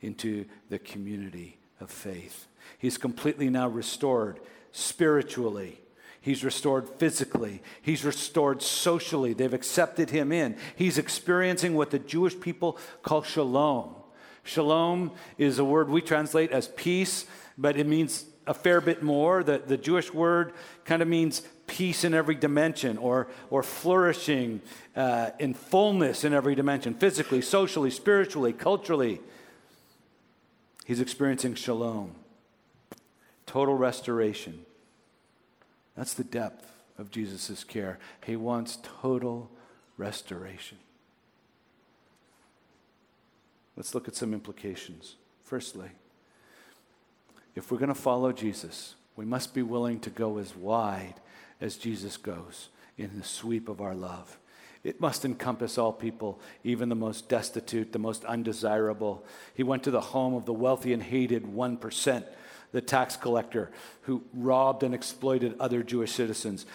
into 0.02 0.46
the 0.70 0.80
community 0.80 1.58
of 1.80 1.90
faith. 1.90 2.48
He's 2.78 2.98
completely 2.98 3.50
now 3.50 3.68
restored 3.68 4.40
spiritually. 4.72 5.82
He's 6.22 6.44
restored 6.44 6.90
physically. 6.90 7.62
He's 7.82 8.04
restored 8.04 8.62
socially. 8.62 9.34
They've 9.34 9.54
accepted 9.54 10.10
him 10.10 10.32
in. 10.32 10.58
He's 10.76 10.98
experiencing 10.98 11.74
what 11.74 11.92
the 11.92 12.00
Jewish 12.00 12.40
people 12.40 12.78
call 13.02 13.24
shalom. 13.24 13.96
Shalom 14.44 15.12
is 15.38 15.60
a 15.60 15.66
word 15.66 15.90
we 15.90 16.02
translate 16.02 16.52
as 16.52 16.68
peace, 16.70 17.26
but 17.58 17.78
it 17.78 17.88
means 17.88 18.26
a 18.46 18.54
fair 18.54 18.82
bit 18.82 19.04
more. 19.04 19.44
The, 19.44 19.60
the 19.60 19.78
Jewish 19.78 20.14
word 20.14 20.54
kind 20.86 21.02
of 21.02 21.08
means 21.08 21.44
peace 21.68 22.04
in 22.04 22.14
every 22.14 22.36
dimension 22.36 22.98
or, 22.98 23.28
or 23.50 23.62
flourishing 23.62 24.62
uh, 24.96 25.32
in 25.40 25.54
fullness 25.54 26.24
in 26.24 26.34
every 26.34 26.56
dimension 26.56 26.94
physically, 26.94 27.42
socially, 27.42 27.92
spiritually, 27.92 28.54
culturally. 28.54 29.22
He's 30.88 31.02
experiencing 31.02 31.56
shalom, 31.56 32.16
total 33.46 33.76
restoration. 33.76 34.66
That's 35.98 36.14
the 36.14 36.24
depth 36.24 36.72
of 36.98 37.12
Jesus' 37.12 37.66
care. 37.66 38.00
He 38.26 38.38
wants 38.38 38.80
total 39.02 39.52
restoration. 39.98 40.78
Let's 43.76 43.94
look 43.94 44.08
at 44.08 44.16
some 44.16 44.34
implications. 44.34 45.18
Firstly, 45.44 45.90
if 47.54 47.70
we're 47.70 47.80
going 47.80 47.90
to 47.90 47.94
follow 47.94 48.32
Jesus, 48.32 48.96
we 49.18 49.26
must 49.26 49.54
be 49.54 49.64
willing 49.64 50.00
to 50.00 50.10
go 50.10 50.38
as 50.38 50.56
wide 50.56 51.16
as 51.60 51.76
Jesus 51.76 52.16
goes 52.16 52.70
in 52.98 53.20
the 53.20 53.26
sweep 53.26 53.68
of 53.68 53.82
our 53.82 53.94
love. 53.94 54.38
It 54.88 55.02
must 55.02 55.26
encompass 55.26 55.78
all 55.78 55.92
people, 55.92 56.40
even 56.64 56.88
the 56.88 56.96
most 56.96 57.28
destitute, 57.28 57.92
the 57.92 58.00
most 58.00 58.24
undesirable. 58.24 59.26
He 59.54 59.62
went 59.62 59.84
to 59.84 59.92
the 59.92 60.00
home 60.00 60.34
of 60.34 60.46
the 60.46 60.54
wealthy 60.54 60.94
and 60.94 61.04
hated 61.04 61.44
1%, 61.44 62.24
the 62.72 62.80
tax 62.80 63.18
collector 63.18 63.70
who 64.04 64.24
robbed 64.34 64.84
and 64.84 64.96
exploited 64.96 65.58
other 65.60 65.84
Jewish 65.84 66.14
citizens. 66.14 66.66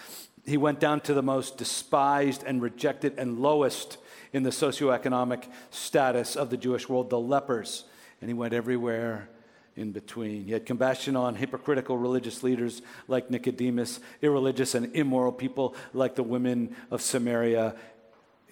He 0.45 0.57
went 0.57 0.79
down 0.79 1.01
to 1.01 1.15
the 1.15 1.23
most 1.23 1.57
despised 1.57 2.43
and 2.45 2.61
rejected 2.61 3.15
and 3.17 3.39
lowest 3.39 3.97
in 4.31 4.43
the 4.43 4.51
socioeconomic 4.51 5.45
status 5.71 6.35
of 6.35 6.51
the 6.51 6.57
Jewish 6.57 6.87
world, 6.87 7.09
the 7.09 7.19
lepers. 7.19 7.85
And 8.21 8.29
he 8.29 8.35
went 8.35 8.53
everywhere 8.53 9.27
in 9.75 9.91
between. 9.91 10.45
He 10.45 10.51
had 10.51 10.67
compassion 10.67 11.15
on 11.15 11.33
hypocritical 11.35 11.97
religious 11.97 12.43
leaders 12.43 12.83
like 13.07 13.31
Nicodemus, 13.31 13.99
irreligious 14.21 14.75
and 14.75 14.95
immoral 14.95 15.31
people 15.31 15.75
like 15.93 16.13
the 16.13 16.21
women 16.21 16.75
of 16.91 17.01
Samaria, 17.01 17.75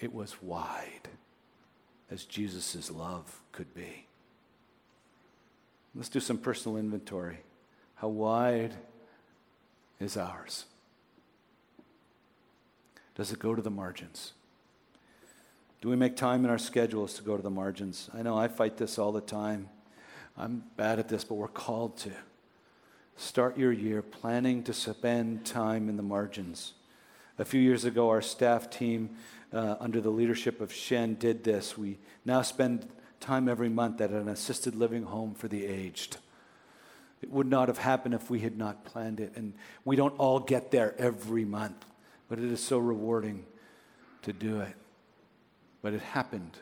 it 0.02 0.14
was 0.14 0.42
wide 0.42 1.10
as 2.10 2.26
Jesus' 2.26 2.92
love 2.92 3.42
could 3.52 3.74
be. 3.74 4.08
Let's 5.96 6.10
do 6.10 6.20
some 6.20 6.38
personal 6.38 6.78
inventory. 6.78 7.40
How 7.96 8.08
wide 8.08 8.74
is 10.00 10.18
ours? 10.18 10.66
Does 13.16 13.32
it 13.32 13.40
go 13.40 13.54
to 13.54 13.62
the 13.62 13.70
margins? 13.70 14.34
Do 15.82 15.90
we 15.90 15.96
make 15.96 16.16
time 16.16 16.44
in 16.46 16.52
our 16.52 16.58
schedules 16.58 17.14
to 17.16 17.24
go 17.24 17.36
to 17.36 17.44
the 17.44 17.50
margins? 17.50 18.10
I 18.14 18.22
know 18.22 18.38
I 18.38 18.48
fight 18.48 18.78
this 18.78 18.98
all 18.98 19.12
the 19.12 19.22
time. 19.22 19.70
I'm 20.38 20.64
bad 20.78 21.00
at 21.00 21.10
this, 21.10 21.24
but 21.24 21.36
we're 21.36 21.48
called 21.48 21.98
to. 21.98 22.12
Start 23.18 23.58
your 23.58 23.72
year 23.72 24.02
planning 24.02 24.64
to 24.64 24.74
spend 24.74 25.46
time 25.46 25.90
in 25.90 25.98
the 25.98 26.04
margins. 26.04 26.74
A 27.40 27.46
few 27.46 27.62
years 27.62 27.86
ago, 27.86 28.10
our 28.10 28.22
staff 28.22 28.70
team 28.70 29.12
uh, 29.54 29.76
under 29.80 30.02
the 30.02 30.10
leadership 30.10 30.62
of 30.62 30.72
Shen 30.74 31.16
did 31.16 31.44
this. 31.44 31.78
We 31.78 31.98
now 32.26 32.42
spend 32.42 32.88
time 33.20 33.48
every 33.48 33.70
month 33.70 34.02
at 34.02 34.12
an 34.12 34.28
assisted 34.28 34.76
living 34.76 35.04
home 35.04 35.34
for 35.34 35.48
the 35.48 35.66
aged. 35.66 36.18
It 37.22 37.30
would 37.30 37.48
not 37.48 37.68
have 37.68 37.78
happened 37.78 38.14
if 38.14 38.30
we 38.30 38.40
had 38.40 38.58
not 38.58 38.84
planned 38.84 39.20
it. 39.20 39.34
And 39.36 39.54
we 39.86 39.96
don't 39.96 40.18
all 40.18 40.40
get 40.40 40.72
there 40.72 40.96
every 40.98 41.46
month, 41.46 41.86
but 42.28 42.40
it 42.40 42.46
is 42.46 42.64
so 42.64 42.80
rewarding 42.80 43.46
to 44.24 44.34
do 44.34 44.60
it. 44.62 44.74
But 45.82 45.94
it 45.94 46.02
happened 46.02 46.58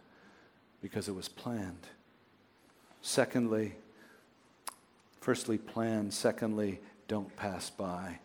because 0.81 1.07
it 1.07 1.15
was 1.15 1.29
planned. 1.29 1.87
Secondly, 3.01 3.75
firstly, 5.21 5.57
plan. 5.57 6.11
Secondly, 6.11 6.79
don't 7.07 7.33
pass 7.35 7.69
by. 7.69 8.19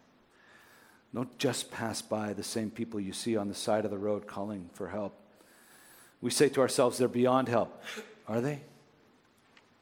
Don't 1.15 1.39
just 1.39 1.71
pass 1.71 2.03
by 2.03 2.33
the 2.33 2.43
same 2.43 2.71
people 2.71 2.99
you 2.99 3.13
see 3.13 3.37
on 3.37 3.49
the 3.49 3.55
side 3.55 3.85
of 3.85 3.93
the 3.93 3.99
road 3.99 4.27
calling 4.27 4.69
for 4.73 4.89
help. 4.89 5.15
We 6.21 6.31
say 6.31 6.49
to 6.49 6.61
ourselves, 6.61 6.99
they're 6.99 7.07
beyond 7.07 7.49
help. 7.49 7.81
Are 8.27 8.41
they? 8.41 8.63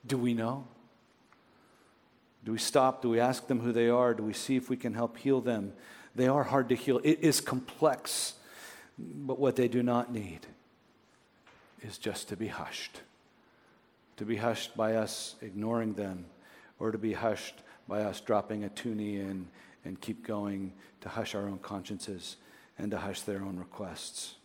Do 0.07 0.19
we 0.19 0.35
know? 0.35 0.67
Do 2.45 2.53
we 2.53 2.59
stop? 2.59 3.01
Do 3.01 3.09
we 3.09 3.21
ask 3.21 3.47
them 3.47 3.61
who 3.61 3.73
they 3.73 3.89
are? 3.89 4.13
Do 4.13 4.25
we 4.25 4.35
see 4.35 4.57
if 4.57 4.69
we 4.69 4.77
can 4.77 4.93
help 4.93 5.17
heal 5.17 5.41
them? 5.41 5.73
They 6.15 6.27
are 6.27 6.43
hard 6.43 6.69
to 6.69 6.75
heal. 6.75 7.01
It 7.03 7.21
is 7.21 7.41
complex, 7.41 8.35
but 8.99 9.39
what 9.39 9.57
they 9.57 9.69
do 9.69 9.83
not 9.83 10.13
need 10.13 10.41
is 11.81 11.97
just 11.97 12.29
to 12.29 12.37
be 12.37 12.49
hushed. 12.49 13.01
To 14.19 14.27
be 14.27 14.37
hushed 14.37 14.77
by 14.77 14.97
us 14.97 15.37
ignoring 15.41 15.95
them, 15.95 16.27
or 16.79 16.91
to 16.91 16.99
be 16.99 17.15
hushed 17.15 17.55
by 17.89 18.03
us 18.03 18.21
dropping 18.21 18.65
a 18.65 18.69
toonie 18.69 19.19
in 19.19 19.47
and 19.85 20.01
keep 20.01 20.27
going 20.27 20.73
to 21.01 21.09
hush 21.09 21.35
our 21.35 21.43
own 21.43 21.59
consciences 21.59 22.37
and 22.79 22.91
to 22.91 22.99
hush 22.99 23.23
their 23.23 23.43
own 23.43 23.59
requests. 23.59 24.37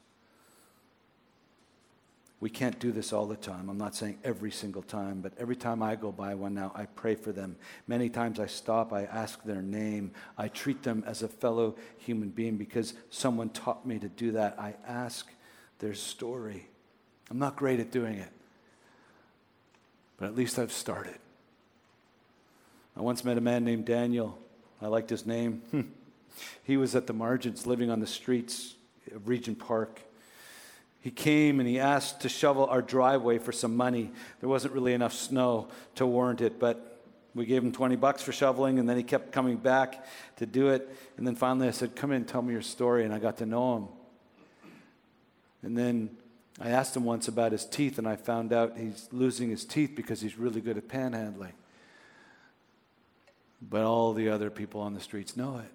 We 2.39 2.51
can't 2.51 2.77
do 2.79 2.91
this 2.91 3.13
all 3.13 3.25
the 3.25 3.35
time. 3.35 3.67
I'm 3.67 3.79
not 3.79 3.95
saying 3.95 4.19
every 4.23 4.51
single 4.51 4.83
time, 4.83 5.21
but 5.21 5.33
every 5.39 5.55
time 5.55 5.81
I 5.81 5.95
go 5.95 6.11
by 6.11 6.35
one 6.35 6.53
now, 6.53 6.71
I 6.75 6.85
pray 6.85 7.15
for 7.15 7.31
them. 7.31 7.55
Many 7.87 8.09
times 8.09 8.39
I 8.39 8.45
stop, 8.45 8.93
I 8.93 9.05
ask 9.05 9.43
their 9.43 9.63
name. 9.63 10.11
I 10.37 10.47
treat 10.47 10.83
them 10.83 11.03
as 11.07 11.23
a 11.23 11.27
fellow 11.27 11.75
human 11.97 12.29
being 12.29 12.57
because 12.57 12.93
someone 13.09 13.49
taught 13.49 13.87
me 13.87 13.97
to 13.97 14.07
do 14.07 14.33
that. 14.33 14.55
I 14.59 14.75
ask 14.85 15.27
their 15.79 15.95
story. 15.95 16.67
I'm 17.31 17.39
not 17.39 17.55
great 17.55 17.79
at 17.79 17.91
doing 17.91 18.15
it, 18.15 18.31
but 20.17 20.27
at 20.27 20.35
least 20.35 20.59
I've 20.59 20.71
started. 20.71 21.17
I 22.95 23.01
once 23.01 23.23
met 23.23 23.39
a 23.39 23.41
man 23.41 23.63
named 23.65 23.85
Daniel. 23.85 24.37
I 24.81 24.87
liked 24.87 25.09
his 25.09 25.25
name. 25.25 25.61
he 26.63 26.77
was 26.77 26.95
at 26.95 27.07
the 27.07 27.13
margins, 27.13 27.65
living 27.65 27.89
on 27.89 27.99
the 27.99 28.07
streets 28.07 28.75
of 29.13 29.27
Regent 29.27 29.59
Park. 29.59 30.01
He 31.01 31.11
came 31.11 31.59
and 31.59 31.69
he 31.69 31.79
asked 31.79 32.21
to 32.21 32.29
shovel 32.29 32.65
our 32.65 32.81
driveway 32.81 33.37
for 33.37 33.51
some 33.51 33.75
money. 33.75 34.11
There 34.39 34.49
wasn't 34.49 34.73
really 34.73 34.93
enough 34.93 35.13
snow 35.13 35.69
to 35.95 36.05
warrant 36.05 36.41
it, 36.41 36.59
but 36.59 37.01
we 37.33 37.45
gave 37.45 37.63
him 37.63 37.71
20 37.71 37.95
bucks 37.95 38.23
for 38.23 38.31
shoveling, 38.31 38.79
and 38.79 38.89
then 38.89 38.97
he 38.97 39.03
kept 39.03 39.31
coming 39.31 39.57
back 39.57 40.05
to 40.37 40.45
do 40.45 40.69
it. 40.69 40.89
And 41.17 41.25
then 41.25 41.35
finally 41.35 41.67
I 41.67 41.71
said, 41.71 41.95
Come 41.95 42.11
in, 42.11 42.25
tell 42.25 42.41
me 42.41 42.51
your 42.51 42.63
story. 42.63 43.05
And 43.05 43.13
I 43.13 43.19
got 43.19 43.37
to 43.37 43.45
know 43.45 43.77
him. 43.77 43.87
And 45.61 45.77
then 45.77 46.17
I 46.59 46.69
asked 46.69 46.95
him 46.95 47.03
once 47.03 47.27
about 47.27 47.51
his 47.51 47.65
teeth, 47.65 47.99
and 47.99 48.07
I 48.07 48.15
found 48.15 48.51
out 48.51 48.77
he's 48.77 49.07
losing 49.11 49.49
his 49.49 49.65
teeth 49.65 49.93
because 49.95 50.21
he's 50.21 50.37
really 50.37 50.61
good 50.61 50.77
at 50.77 50.87
panhandling. 50.87 51.53
But 53.61 53.83
all 53.83 54.13
the 54.13 54.29
other 54.29 54.49
people 54.49 54.81
on 54.81 54.93
the 54.93 54.99
streets 54.99 55.35
know 55.35 55.57
it. 55.57 55.71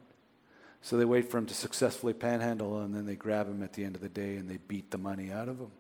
So 0.83 0.97
they 0.97 1.05
wait 1.05 1.31
for 1.31 1.38
him 1.38 1.47
to 1.47 1.55
successfully 1.55 2.12
panhandle, 2.12 2.81
and 2.81 2.95
then 2.95 3.07
they 3.07 3.14
grab 3.14 3.49
him 3.49 3.62
at 3.62 3.73
the 3.73 3.85
end 3.85 3.95
of 3.95 4.03
the 4.03 4.09
day 4.09 4.37
and 4.37 4.51
they 4.51 4.59
beat 4.68 4.90
the 4.90 4.99
money 4.99 5.31
out 5.31 5.49
of 5.49 5.59
him. 5.59 5.71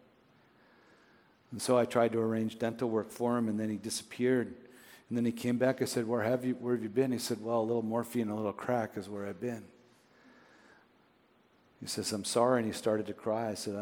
And 1.50 1.60
so 1.60 1.76
I 1.76 1.84
tried 1.84 2.12
to 2.12 2.18
arrange 2.18 2.58
dental 2.58 2.88
work 2.88 3.10
for 3.10 3.36
him, 3.36 3.48
and 3.48 3.60
then 3.60 3.68
he 3.68 3.76
disappeared. 3.76 4.54
And 5.08 5.18
then 5.18 5.24
he 5.24 5.32
came 5.32 5.58
back. 5.58 5.82
I 5.82 5.84
said, 5.84 6.06
Where 6.06 6.22
have 6.22 6.44
you, 6.44 6.54
where 6.54 6.74
have 6.74 6.82
you 6.82 6.88
been? 6.88 7.12
He 7.12 7.18
said, 7.18 7.42
Well, 7.42 7.60
a 7.60 7.62
little 7.62 7.82
morphine, 7.82 8.30
a 8.30 8.36
little 8.36 8.52
crack 8.52 8.92
is 8.96 9.08
where 9.08 9.26
I've 9.26 9.40
been. 9.40 9.64
He 11.80 11.86
says, 11.88 12.12
I'm 12.12 12.24
sorry. 12.24 12.60
And 12.60 12.66
he 12.66 12.72
started 12.72 13.06
to 13.06 13.12
cry. 13.12 13.50
I 13.50 13.54
said, 13.54 13.74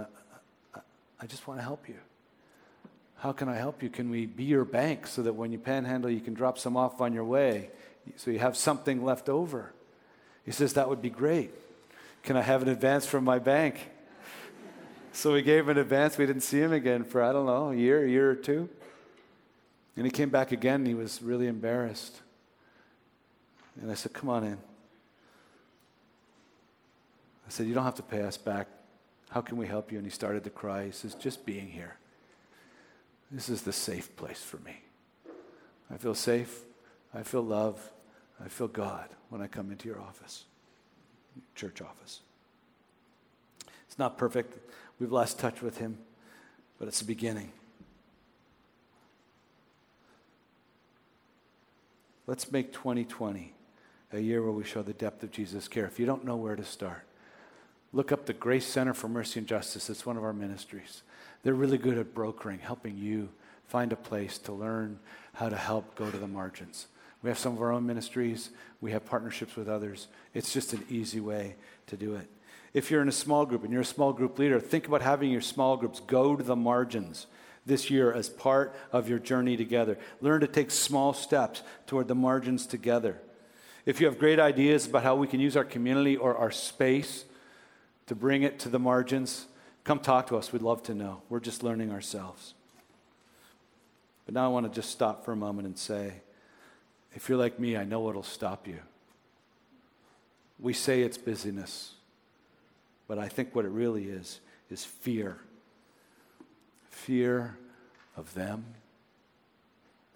I, 0.75 0.79
I, 0.79 0.81
I 1.21 1.27
just 1.27 1.47
want 1.47 1.61
to 1.61 1.65
help 1.65 1.89
you. 1.89 1.99
How 3.19 3.33
can 3.33 3.49
I 3.49 3.57
help 3.57 3.83
you? 3.83 3.91
Can 3.91 4.11
we 4.11 4.25
be 4.25 4.45
your 4.45 4.65
bank 4.65 5.07
so 5.07 5.23
that 5.23 5.35
when 5.35 5.53
you 5.53 5.59
panhandle, 5.59 6.11
you 6.11 6.21
can 6.21 6.33
drop 6.33 6.59
some 6.59 6.77
off 6.77 7.03
on 7.03 7.13
your 7.13 7.25
way 7.25 7.71
so 8.17 8.31
you 8.31 8.39
have 8.39 8.57
something 8.57 9.05
left 9.05 9.29
over? 9.29 9.73
He 10.45 10.53
says, 10.53 10.75
That 10.75 10.89
would 10.89 11.03
be 11.03 11.11
great. 11.11 11.51
Can 12.23 12.37
I 12.37 12.43
have 12.43 12.63
an 12.63 12.69
advance 12.69 13.07
from 13.07 13.25
my 13.25 13.39
bank? 13.39 13.91
So 15.13 15.33
we 15.33 15.43
gave 15.43 15.65
him 15.65 15.71
an 15.71 15.79
advance. 15.79 16.17
We 16.19 16.27
didn't 16.27 16.43
see 16.43 16.61
him 16.61 16.73
again 16.73 17.05
for, 17.05 17.23
I 17.23 17.33
don't 17.33 17.47
know, 17.47 17.71
a 17.71 17.75
year, 17.75 18.05
a 18.05 18.09
year 18.09 18.31
or 18.31 18.37
two. 18.37 18.69
And 19.97 20.07
he 20.07 20.11
came 20.11 20.31
back 20.31 20.53
again 20.53 20.87
he 20.87 20.95
was 20.95 21.21
really 21.21 21.47
embarrassed. 21.47 22.21
And 23.81 23.91
I 23.91 23.95
said, 23.95 24.13
Come 24.13 24.29
on 24.29 24.45
in. 24.45 24.59
I 27.47 27.51
said, 27.51 27.67
You 27.67 27.75
don't 27.75 27.85
have 27.85 27.97
to 27.97 28.03
pay 28.03 28.23
us 28.23 28.37
back. 28.37 28.69
How 29.31 29.41
can 29.41 29.57
we 29.57 29.67
help 29.67 29.93
you? 29.93 29.99
And 29.99 30.07
he 30.07 30.11
started 30.11 30.45
to 30.45 30.51
cry. 30.51 30.87
He 30.87 30.93
says, 30.93 31.15
Just 31.15 31.45
being 31.45 31.69
here. 31.69 31.97
This 33.31 33.49
is 33.49 33.63
the 33.63 33.73
safe 33.73 34.15
place 34.17 34.43
for 34.43 34.57
me. 34.59 34.81
I 35.93 35.97
feel 35.97 36.15
safe. 36.15 36.63
I 37.15 37.23
feel 37.23 37.43
love. 37.43 37.91
I 38.43 38.49
feel 38.49 38.69
God 38.69 39.09
when 39.29 39.43
I 39.43 39.47
come 39.47 39.71
into 39.71 39.89
your 39.89 40.01
office, 40.01 40.45
church 41.55 41.83
office. 41.83 42.21
It's 43.87 43.99
not 43.99 44.17
perfect. 44.17 44.57
We've 44.99 45.13
lost 45.13 45.39
touch 45.39 45.63
with 45.63 45.79
Him, 45.79 45.99
but 46.79 46.89
it's 46.89 47.01
the 47.01 47.07
beginning. 47.07 47.53
Let's 52.27 52.53
make 52.53 52.73
2020 52.73 53.53
a 54.13 54.21
year 54.21 54.43
where 54.43 54.53
we 54.53 54.65
show 54.65 54.83
the 54.83 54.93
depth 54.93 55.23
of 55.23 55.33
Jesus' 55.33 55.69
care. 55.69 55.87
If 55.87 55.99
you 55.99 56.07
don't 56.07 56.25
know 56.25 56.37
where 56.37 56.57
to 56.57 56.65
start, 56.65 57.03
look 57.93 58.13
up 58.13 58.27
the 58.27 58.33
Grace 58.33 58.67
Center 58.67 58.95
for 58.95 59.09
Mercy 59.09 59.41
and 59.41 59.49
Justice. 59.49 59.91
It's 59.91 60.07
one 60.07 60.17
of 60.17 60.25
our 60.25 60.33
ministries. 60.33 61.03
They're 61.43 61.55
really 61.55 61.79
good 61.79 61.99
at 61.99 62.15
brokering, 62.15 62.61
helping 62.61 62.97
you 62.97 63.31
find 63.67 63.93
a 63.93 63.97
place 63.97 64.39
to 64.39 64.53
learn 64.53 64.99
how 65.35 65.49
to 65.49 65.57
help 65.57 65.95
go 65.97 66.11
to 66.11 66.17
the 66.17 66.29
margins. 66.29 66.87
We 67.23 67.29
have 67.29 67.39
some 67.39 67.53
of 67.53 67.61
our 67.61 67.73
own 67.73 67.87
ministries. 67.87 68.51
We 68.81 68.93
have 68.93 69.05
partnerships 69.05 69.57
with 69.57 69.69
others. 69.69 70.09
It's 70.33 70.53
just 70.53 70.73
an 70.73 70.85
easy 70.89 71.21
way 71.21 71.57
to 71.89 71.97
do 71.97 72.15
it. 72.15 72.29
If 72.73 72.91
you're 72.91 73.03
in 73.03 73.09
a 73.09 73.13
small 73.13 73.45
group 73.45 73.65
and 73.65 73.73
you're 73.73 73.83
a 73.83 73.85
small 73.85 74.13
group 74.13 74.39
leader, 74.39 74.61
think 74.61 74.87
about 74.87 75.03
having 75.03 75.31
your 75.31 75.41
small 75.41 75.77
groups 75.77 76.01
go 76.01 76.37
to 76.37 76.43
the 76.43 76.57
margins 76.57 77.27
this 77.67 77.91
year 77.91 78.13
as 78.13 78.29
part 78.29 78.75
of 78.93 79.09
your 79.09 79.19
journey 79.19 79.57
together. 79.57 79.99
Learn 80.21 80.41
to 80.41 80.47
take 80.47 80.71
small 80.71 81.13
steps 81.13 81.63
toward 81.87 82.09
the 82.09 82.15
margins 82.15 82.67
together. 82.67 83.19
If 83.85 84.01
you 84.01 84.07
have 84.07 84.19
great 84.19 84.39
ideas 84.39 84.87
about 84.87 85.03
how 85.03 85.17
we 85.17 85.27
can 85.27 85.41
use 85.41 85.57
our 85.57 85.65
community 85.65 86.17
or 86.17 86.37
our 86.37 86.51
space 86.51 87.25
to 88.07 88.15
bring 88.15 88.43
it 88.43 88.59
to 88.61 88.69
the 88.69 88.79
margins, 88.79 89.47
come 89.85 89.99
talk 89.99 90.29
to 90.29 90.37
us. 90.37 90.53
We'd 90.53 90.63
love 90.63 90.83
to 90.85 90.95
know. 90.95 91.23
We're 91.29 91.41
just 91.41 91.63
learning 91.63 91.91
ourselves. 91.91 92.55
But 94.27 94.35
now 94.35 94.45
I 94.45 94.49
want 94.49 94.73
to 94.73 94.73
just 94.73 94.91
stop 94.91 95.25
for 95.25 95.33
a 95.33 95.37
moment 95.37 95.67
and 95.67 95.79
say, 95.79 96.15
if 97.15 97.29
you're 97.29 97.39
like 97.39 97.59
me, 97.59 97.77
I 97.77 97.85
know 97.85 98.01
what'll 98.01 98.23
stop 98.23 98.69
you. 98.69 98.79
We 100.59 100.73
say 100.73 101.03
it's 101.03 101.19
busyness, 101.19 101.95
but 103.09 103.19
I 103.19 103.29
think 103.29 103.55
what 103.55 103.65
it 103.65 103.71
really 103.71 104.05
is 104.05 104.41
is 104.71 104.85
fear. 104.85 105.39
Fear 106.91 107.57
of 108.17 108.35
them, 108.35 108.65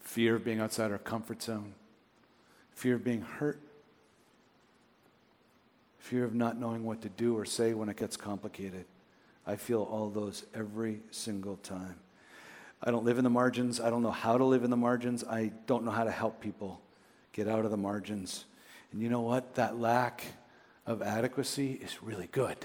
fear 0.01 0.37
of 0.37 0.45
being 0.45 0.61
outside 0.61 0.93
our 0.93 0.99
comfort 0.99 1.43
zone, 1.43 1.75
fear 2.73 2.95
of 2.97 3.05
being 3.05 3.23
hurt, 3.23 3.59
fear 5.99 6.25
of 6.25 6.35
not 6.35 6.59
knowing 6.59 6.85
what 6.85 7.01
to 7.03 7.09
do 7.09 7.37
or 7.37 7.45
say 7.45 7.73
when 7.73 7.89
it 7.89 7.97
gets 7.97 8.17
complicated. 8.17 8.85
I 9.47 9.57
feel 9.57 9.83
all 9.83 10.11
those 10.11 10.45
every 10.55 11.01
single 11.11 11.57
time. 11.57 11.97
I 12.83 12.91
don't 12.91 13.05
live 13.05 13.17
in 13.17 13.25
the 13.25 13.31
margins. 13.31 13.81
I 13.81 13.89
don't 13.89 14.03
know 14.03 14.11
how 14.11 14.37
to 14.37 14.45
live 14.45 14.63
in 14.63 14.71
the 14.71 14.77
margins. 14.77 15.25
I 15.25 15.53
don't 15.67 15.85
know 15.85 15.91
how 15.91 16.05
to 16.05 16.11
help 16.11 16.41
people 16.41 16.81
get 17.35 17.49
out 17.49 17.67
of 17.67 17.71
the 17.71 17.77
margins. 17.77 18.47
And 18.93 19.03
you 19.03 19.11
know 19.11 19.21
what? 19.21 19.57
That 19.57 19.79
lack 19.79 20.25
of 20.87 21.03
adequacy 21.03 21.73
is 21.73 22.03
really 22.03 22.29
good. 22.33 22.57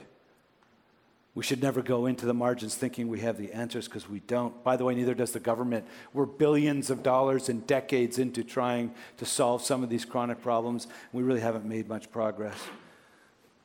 We 1.36 1.44
should 1.44 1.62
never 1.62 1.82
go 1.82 2.06
into 2.06 2.26
the 2.26 2.34
margins 2.34 2.76
thinking 2.76 3.08
we 3.08 3.20
have 3.22 3.38
the 3.38 3.52
answers 3.52 3.88
because 3.88 4.10
we 4.10 4.20
don't. 4.20 4.64
By 4.64 4.78
the 4.78 4.86
way, 4.86 4.96
neither 4.96 5.14
does 5.14 5.32
the 5.32 5.40
government. 5.40 5.86
We're 6.14 6.26
billions 6.26 6.90
of 6.90 7.04
dollars 7.04 7.50
and 7.50 7.66
decades 7.66 8.20
into 8.20 8.44
trying 8.44 8.94
to 9.18 9.26
solve 9.26 9.64
some 9.64 9.84
of 9.84 9.90
these 9.90 10.06
chronic 10.06 10.42
problems. 10.42 10.86
And 10.86 10.94
We 11.14 11.24
really 11.24 11.42
haven't 11.42 11.66
made 11.66 11.88
much 11.88 12.12
progress. 12.12 12.58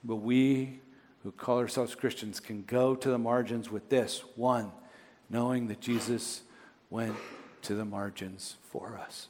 But 0.02 0.16
we 0.16 0.80
who 1.22 1.32
call 1.32 1.58
ourselves 1.58 1.94
Christians 1.94 2.38
can 2.38 2.64
go 2.64 2.94
to 2.94 3.08
the 3.08 3.18
margins 3.18 3.70
with 3.70 3.88
this 3.88 4.22
one, 4.36 4.70
knowing 5.30 5.68
that 5.68 5.80
Jesus 5.80 6.42
went 6.90 7.16
to 7.62 7.74
the 7.74 7.84
margins 7.84 8.56
for 8.70 8.98
us. 8.98 9.28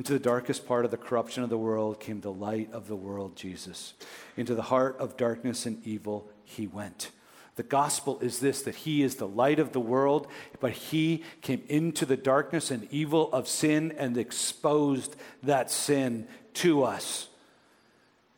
Into 0.00 0.14
the 0.14 0.18
darkest 0.18 0.66
part 0.66 0.86
of 0.86 0.90
the 0.90 0.96
corruption 0.96 1.42
of 1.42 1.50
the 1.50 1.58
world 1.58 2.00
came 2.00 2.22
the 2.22 2.32
light 2.32 2.72
of 2.72 2.88
the 2.88 2.96
world, 2.96 3.36
Jesus. 3.36 3.92
Into 4.34 4.54
the 4.54 4.62
heart 4.62 4.96
of 4.98 5.18
darkness 5.18 5.66
and 5.66 5.86
evil, 5.86 6.30
he 6.42 6.66
went. 6.66 7.10
The 7.56 7.64
gospel 7.64 8.18
is 8.20 8.38
this 8.38 8.62
that 8.62 8.76
he 8.76 9.02
is 9.02 9.16
the 9.16 9.28
light 9.28 9.58
of 9.58 9.72
the 9.72 9.78
world, 9.78 10.26
but 10.58 10.72
he 10.72 11.22
came 11.42 11.64
into 11.68 12.06
the 12.06 12.16
darkness 12.16 12.70
and 12.70 12.88
evil 12.90 13.30
of 13.30 13.46
sin 13.46 13.92
and 13.98 14.16
exposed 14.16 15.16
that 15.42 15.70
sin 15.70 16.26
to 16.54 16.82
us. 16.82 17.28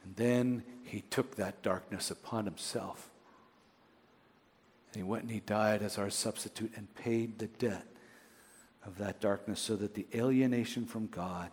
And 0.02 0.16
then 0.16 0.64
he 0.82 1.02
took 1.10 1.36
that 1.36 1.62
darkness 1.62 2.10
upon 2.10 2.44
himself. 2.44 3.08
And 4.92 4.96
he 4.96 5.08
went 5.08 5.22
and 5.22 5.30
he 5.30 5.38
died 5.38 5.80
as 5.80 5.96
our 5.96 6.10
substitute 6.10 6.72
and 6.74 6.92
paid 6.96 7.38
the 7.38 7.46
debt 7.46 7.86
of 8.84 8.98
that 8.98 9.20
darkness 9.20 9.60
so 9.60 9.76
that 9.76 9.94
the 9.94 10.06
alienation 10.14 10.86
from 10.86 11.06
God, 11.06 11.50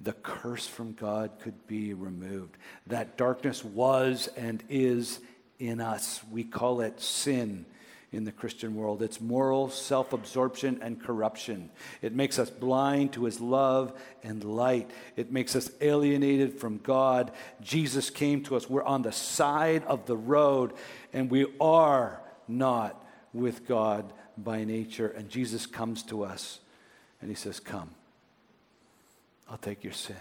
the 0.00 0.12
curse 0.12 0.66
from 0.66 0.92
God 0.92 1.32
could 1.40 1.66
be 1.66 1.94
removed. 1.94 2.56
That 2.86 3.16
darkness 3.16 3.64
was 3.64 4.28
and 4.36 4.62
is 4.68 5.20
in 5.58 5.80
us. 5.80 6.20
We 6.30 6.44
call 6.44 6.80
it 6.80 7.00
sin 7.00 7.66
in 8.10 8.24
the 8.24 8.32
Christian 8.32 8.74
world. 8.74 9.02
It's 9.02 9.20
moral 9.20 9.68
self 9.68 10.12
absorption 10.12 10.78
and 10.80 11.02
corruption. 11.02 11.70
It 12.00 12.14
makes 12.14 12.38
us 12.38 12.48
blind 12.48 13.12
to 13.14 13.24
his 13.24 13.40
love 13.40 13.92
and 14.22 14.42
light. 14.44 14.90
It 15.16 15.30
makes 15.32 15.54
us 15.54 15.70
alienated 15.80 16.58
from 16.58 16.78
God. 16.78 17.32
Jesus 17.60 18.08
came 18.08 18.42
to 18.44 18.56
us. 18.56 18.70
We're 18.70 18.84
on 18.84 19.02
the 19.02 19.12
side 19.12 19.84
of 19.84 20.06
the 20.06 20.16
road, 20.16 20.72
and 21.12 21.30
we 21.30 21.46
are 21.60 22.20
not 22.46 23.04
with 23.32 23.66
God 23.66 24.10
by 24.38 24.64
nature. 24.64 25.08
And 25.08 25.28
Jesus 25.28 25.66
comes 25.66 26.02
to 26.04 26.24
us 26.24 26.60
and 27.20 27.30
he 27.30 27.36
says, 27.36 27.60
Come, 27.60 27.90
I'll 29.50 29.58
take 29.58 29.84
your 29.84 29.92
sin, 29.92 30.16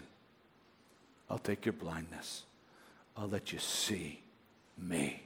I'll 1.30 1.40
take 1.40 1.66
your 1.66 1.74
blindness, 1.74 2.44
I'll 3.16 3.28
let 3.30 3.52
you 3.52 3.60
see 3.60 4.22
me. 4.78 5.22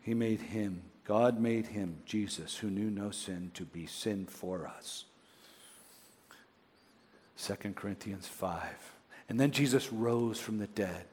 He 0.00 0.14
made 0.14 0.40
him 0.40 0.82
God 1.04 1.40
made 1.40 1.66
him, 1.66 1.98
Jesus, 2.06 2.56
who 2.56 2.70
knew 2.70 2.90
no 2.90 3.10
sin, 3.10 3.50
to 3.54 3.64
be 3.64 3.86
sin 3.86 4.26
for 4.26 4.66
us. 4.66 5.04
2 7.38 7.54
Corinthians 7.74 8.28
5. 8.28 8.62
And 9.28 9.40
then 9.40 9.50
Jesus 9.50 9.92
rose 9.92 10.38
from 10.38 10.58
the 10.58 10.68
dead. 10.68 11.06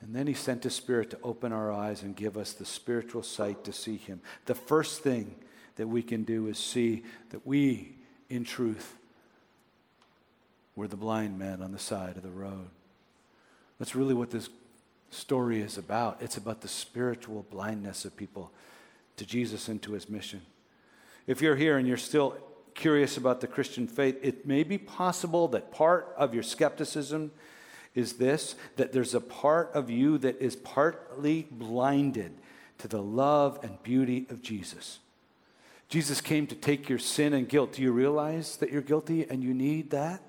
And 0.00 0.14
then 0.14 0.28
he 0.28 0.34
sent 0.34 0.62
his 0.62 0.76
spirit 0.76 1.10
to 1.10 1.18
open 1.24 1.52
our 1.52 1.72
eyes 1.72 2.02
and 2.04 2.14
give 2.14 2.36
us 2.36 2.52
the 2.52 2.64
spiritual 2.64 3.24
sight 3.24 3.64
to 3.64 3.72
see 3.72 3.96
him. 3.96 4.20
The 4.46 4.54
first 4.54 5.02
thing 5.02 5.34
that 5.74 5.88
we 5.88 6.02
can 6.02 6.22
do 6.22 6.46
is 6.46 6.56
see 6.56 7.02
that 7.30 7.44
we, 7.44 7.96
in 8.28 8.44
truth, 8.44 8.96
were 10.76 10.88
the 10.88 10.96
blind 10.96 11.38
men 11.38 11.62
on 11.62 11.72
the 11.72 11.78
side 11.78 12.16
of 12.16 12.22
the 12.22 12.30
road. 12.30 12.68
That's 13.78 13.94
really 13.94 14.14
what 14.14 14.30
this 14.30 14.48
story 15.10 15.60
is 15.60 15.78
about. 15.78 16.18
It's 16.20 16.36
about 16.36 16.60
the 16.60 16.68
spiritual 16.68 17.46
blindness 17.50 18.04
of 18.04 18.16
people 18.16 18.52
to 19.16 19.26
Jesus 19.26 19.68
and 19.68 19.80
to 19.82 19.92
his 19.92 20.08
mission. 20.08 20.42
If 21.26 21.42
you're 21.42 21.56
here 21.56 21.78
and 21.78 21.86
you're 21.86 21.96
still 21.96 22.36
curious 22.74 23.16
about 23.16 23.40
the 23.40 23.46
Christian 23.46 23.86
faith, 23.86 24.18
it 24.22 24.46
may 24.46 24.62
be 24.62 24.78
possible 24.78 25.48
that 25.48 25.72
part 25.72 26.14
of 26.16 26.32
your 26.32 26.42
skepticism 26.42 27.32
is 27.94 28.14
this 28.14 28.54
that 28.76 28.92
there's 28.92 29.14
a 29.14 29.20
part 29.20 29.70
of 29.74 29.90
you 29.90 30.18
that 30.18 30.40
is 30.40 30.54
partly 30.54 31.48
blinded 31.50 32.32
to 32.78 32.86
the 32.86 33.02
love 33.02 33.58
and 33.62 33.82
beauty 33.82 34.26
of 34.30 34.42
Jesus. 34.42 35.00
Jesus 35.88 36.20
came 36.20 36.46
to 36.46 36.54
take 36.54 36.88
your 36.88 36.98
sin 36.98 37.32
and 37.32 37.48
guilt. 37.48 37.72
Do 37.72 37.82
you 37.82 37.92
realize 37.92 38.56
that 38.58 38.70
you're 38.70 38.82
guilty 38.82 39.28
and 39.28 39.42
you 39.42 39.54
need 39.54 39.90
that? 39.90 40.22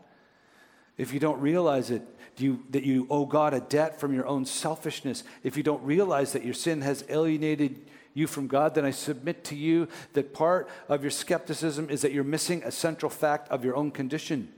If 0.97 1.13
you 1.13 1.19
don't 1.19 1.39
realize 1.39 1.91
it, 1.91 2.01
do 2.35 2.45
you, 2.45 2.63
that 2.69 2.83
you 2.83 3.07
owe 3.09 3.25
God 3.25 3.53
a 3.53 3.59
debt 3.59 3.99
from 3.99 4.13
your 4.13 4.25
own 4.25 4.45
selfishness, 4.45 5.23
if 5.43 5.57
you 5.57 5.63
don't 5.63 5.83
realize 5.83 6.31
that 6.33 6.45
your 6.45 6.53
sin 6.53 6.81
has 6.81 7.03
alienated 7.09 7.85
you 8.13 8.27
from 8.27 8.47
God, 8.47 8.75
then 8.75 8.85
I 8.85 8.91
submit 8.91 9.43
to 9.45 9.55
you 9.55 9.87
that 10.13 10.33
part 10.33 10.69
of 10.87 11.03
your 11.03 11.11
skepticism 11.11 11.89
is 11.89 12.01
that 12.01 12.13
you're 12.13 12.23
missing 12.23 12.63
a 12.63 12.71
central 12.71 13.09
fact 13.09 13.49
of 13.49 13.63
your 13.65 13.75
own 13.75 13.91
condition. 13.91 14.51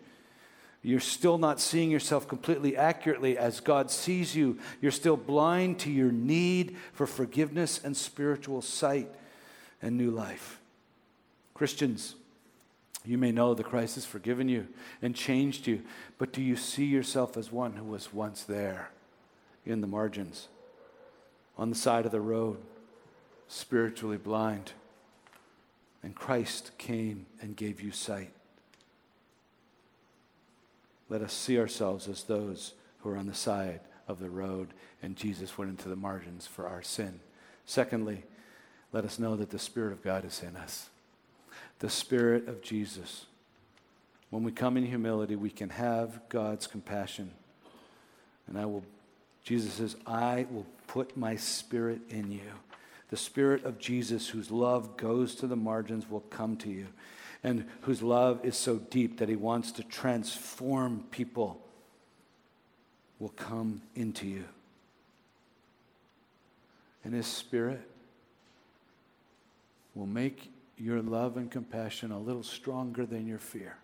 You're 0.83 0.99
still 0.99 1.37
not 1.37 1.59
seeing 1.59 1.91
yourself 1.91 2.27
completely 2.27 2.77
accurately 2.77 3.37
as 3.37 3.59
God 3.59 3.91
sees 3.91 4.35
you. 4.35 4.59
You're 4.81 4.91
still 4.91 5.17
blind 5.17 5.79
to 5.79 5.91
your 5.91 6.11
need 6.11 6.77
for 6.93 7.05
forgiveness 7.05 7.81
and 7.83 7.95
spiritual 7.95 8.61
sight 8.61 9.13
and 9.81 9.97
new 9.97 10.11
life. 10.11 10.61
Christians, 11.62 12.15
you 13.06 13.19
may 13.19 13.32
know 13.32 13.54
that 13.54 13.67
Christ 13.67 13.93
has 13.93 14.04
forgiven 14.04 14.50
you 14.50 14.67
and 15.00 15.15
changed 15.15 15.67
you, 15.67 15.84
but 16.17 16.34
do 16.34 16.41
you 16.41 16.56
see 16.56 16.86
yourself 16.86 17.38
as 17.38 17.52
one 17.52 17.74
who 17.74 17.84
was 17.84 18.12
once 18.12 18.41
there 18.41 18.89
in 19.63 19.80
the 19.80 19.86
margins, 19.86 20.47
on 21.60 21.69
the 21.69 21.76
side 21.76 22.08
of 22.08 22.12
the 22.12 22.19
road, 22.19 22.58
spiritually 23.47 24.17
blind? 24.17 24.71
And 26.02 26.15
Christ 26.15 26.71
came 26.80 27.28
and 27.41 27.56
gave 27.56 27.80
you 27.80 27.91
sight. 27.91 28.32
Let 31.10 31.21
us 31.21 31.32
see 31.32 31.60
ourselves 31.60 32.08
as 32.08 32.24
those 32.24 32.74
who 33.02 33.12
are 33.12 33.17
on 33.17 33.28
the 33.28 33.36
side 33.36 33.82
of 34.08 34.17
the 34.17 34.32
road, 34.32 34.69
and 35.04 35.15
Jesus 35.15 35.60
went 35.60 35.69
into 35.69 35.89
the 35.89 35.95
margins 35.95 36.47
for 36.47 36.65
our 36.65 36.82
sin. 36.82 37.19
Secondly, 37.67 38.24
let 38.91 39.06
us 39.06 39.19
know 39.19 39.36
that 39.36 39.52
the 39.52 39.60
Spirit 39.60 39.93
of 39.93 40.02
God 40.02 40.26
is 40.26 40.41
in 40.41 40.58
us. 40.58 40.89
The 41.81 41.89
Spirit 41.89 42.47
of 42.47 42.63
Jesus. 42.63 43.25
When 44.31 44.43
we 44.43 44.51
come 44.51 44.77
in 44.77 44.85
humility, 44.85 45.35
we 45.35 45.51
can 45.51 45.69
have 45.69 46.21
God's 46.29 46.65
compassion. 46.65 47.31
And 48.47 48.57
I 48.57 48.65
will, 48.65 48.83
Jesus 49.43 49.73
says, 49.73 49.95
I 50.07 50.47
will 50.49 50.65
put 50.87 51.15
my 51.15 51.35
Spirit 51.35 51.99
in 52.09 52.31
you. 52.31 52.49
The 53.09 53.17
Spirit 53.17 53.65
of 53.65 53.77
Jesus, 53.77 54.29
whose 54.29 54.49
love 54.49 54.95
goes 54.95 55.35
to 55.35 55.47
the 55.47 55.55
margins, 55.55 56.09
will 56.09 56.21
come 56.21 56.55
to 56.57 56.69
you 56.69 56.87
and 57.43 57.65
whose 57.81 58.01
love 58.01 58.39
is 58.43 58.55
so 58.55 58.77
deep 58.77 59.19
that 59.19 59.29
he 59.29 59.35
wants 59.35 59.71
to 59.73 59.83
transform 59.83 61.03
people 61.11 61.59
will 63.19 63.29
come 63.29 63.81
into 63.95 64.27
you. 64.27 64.45
And 67.03 67.13
his 67.13 67.25
spirit 67.25 67.81
will 69.95 70.05
make 70.05 70.51
your 70.81 71.01
love 71.01 71.37
and 71.37 71.51
compassion 71.51 72.11
a 72.11 72.19
little 72.19 72.43
stronger 72.43 73.05
than 73.05 73.27
your 73.27 73.37
fear, 73.37 73.77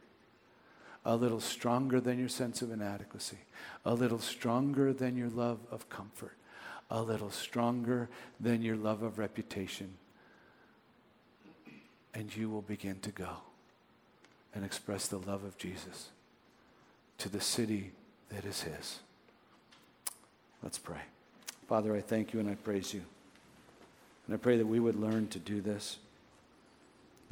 a 1.05 1.15
little 1.15 1.39
stronger 1.39 2.01
than 2.01 2.17
your 2.17 2.27
sense 2.27 2.61
of 2.61 2.71
inadequacy, 2.71 3.37
a 3.85 3.93
little 3.93 4.19
stronger 4.19 4.91
than 4.91 5.15
your 5.15 5.29
love 5.29 5.59
of 5.69 5.87
comfort, 5.89 6.35
a 6.89 7.01
little 7.01 7.29
stronger 7.29 8.09
than 8.39 8.61
your 8.61 8.75
love 8.75 9.03
of 9.03 9.19
reputation. 9.19 9.93
And 12.13 12.35
you 12.35 12.49
will 12.49 12.63
begin 12.63 12.99
to 13.01 13.11
go 13.11 13.29
and 14.55 14.65
express 14.65 15.07
the 15.07 15.19
love 15.19 15.43
of 15.43 15.57
Jesus 15.57 16.09
to 17.19 17.29
the 17.29 17.41
city 17.41 17.91
that 18.29 18.43
is 18.43 18.61
His. 18.61 18.99
Let's 20.63 20.79
pray. 20.79 21.01
Father, 21.67 21.95
I 21.95 22.01
thank 22.01 22.33
you 22.33 22.39
and 22.39 22.49
I 22.49 22.55
praise 22.55 22.93
you. 22.93 23.03
And 24.25 24.33
I 24.33 24.37
pray 24.37 24.57
that 24.57 24.65
we 24.65 24.79
would 24.79 24.95
learn 24.95 25.27
to 25.27 25.39
do 25.39 25.61
this, 25.61 25.97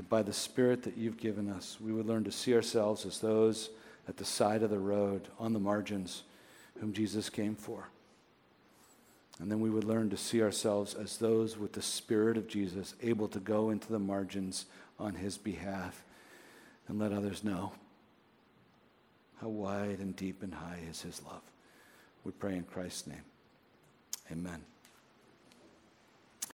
by 0.09 0.21
the 0.21 0.33
Spirit 0.33 0.83
that 0.83 0.97
you've 0.97 1.17
given 1.17 1.49
us, 1.49 1.77
we 1.79 1.91
would 1.91 2.05
learn 2.05 2.23
to 2.25 2.31
see 2.31 2.53
ourselves 2.53 3.05
as 3.05 3.19
those 3.19 3.69
at 4.07 4.17
the 4.17 4.25
side 4.25 4.61
of 4.61 4.69
the 4.69 4.79
road, 4.79 5.27
on 5.39 5.53
the 5.53 5.59
margins, 5.59 6.23
whom 6.79 6.93
Jesus 6.93 7.29
came 7.29 7.55
for. 7.55 7.89
And 9.39 9.51
then 9.51 9.59
we 9.59 9.69
would 9.69 9.83
learn 9.83 10.09
to 10.11 10.17
see 10.17 10.41
ourselves 10.41 10.93
as 10.93 11.17
those 11.17 11.57
with 11.57 11.73
the 11.73 11.81
Spirit 11.81 12.37
of 12.37 12.47
Jesus, 12.47 12.95
able 13.01 13.27
to 13.29 13.39
go 13.39 13.69
into 13.69 13.91
the 13.91 13.99
margins 13.99 14.65
on 14.99 15.15
his 15.15 15.37
behalf 15.37 16.03
and 16.87 16.99
let 16.99 17.11
others 17.11 17.43
know 17.43 17.73
how 19.41 19.49
wide 19.49 19.99
and 19.99 20.15
deep 20.15 20.41
and 20.43 20.53
high 20.53 20.79
is 20.89 21.01
his 21.01 21.21
love. 21.23 21.41
We 22.23 22.31
pray 22.31 22.55
in 22.55 22.63
Christ's 22.63 23.07
name. 23.07 23.23
Amen. 24.31 24.74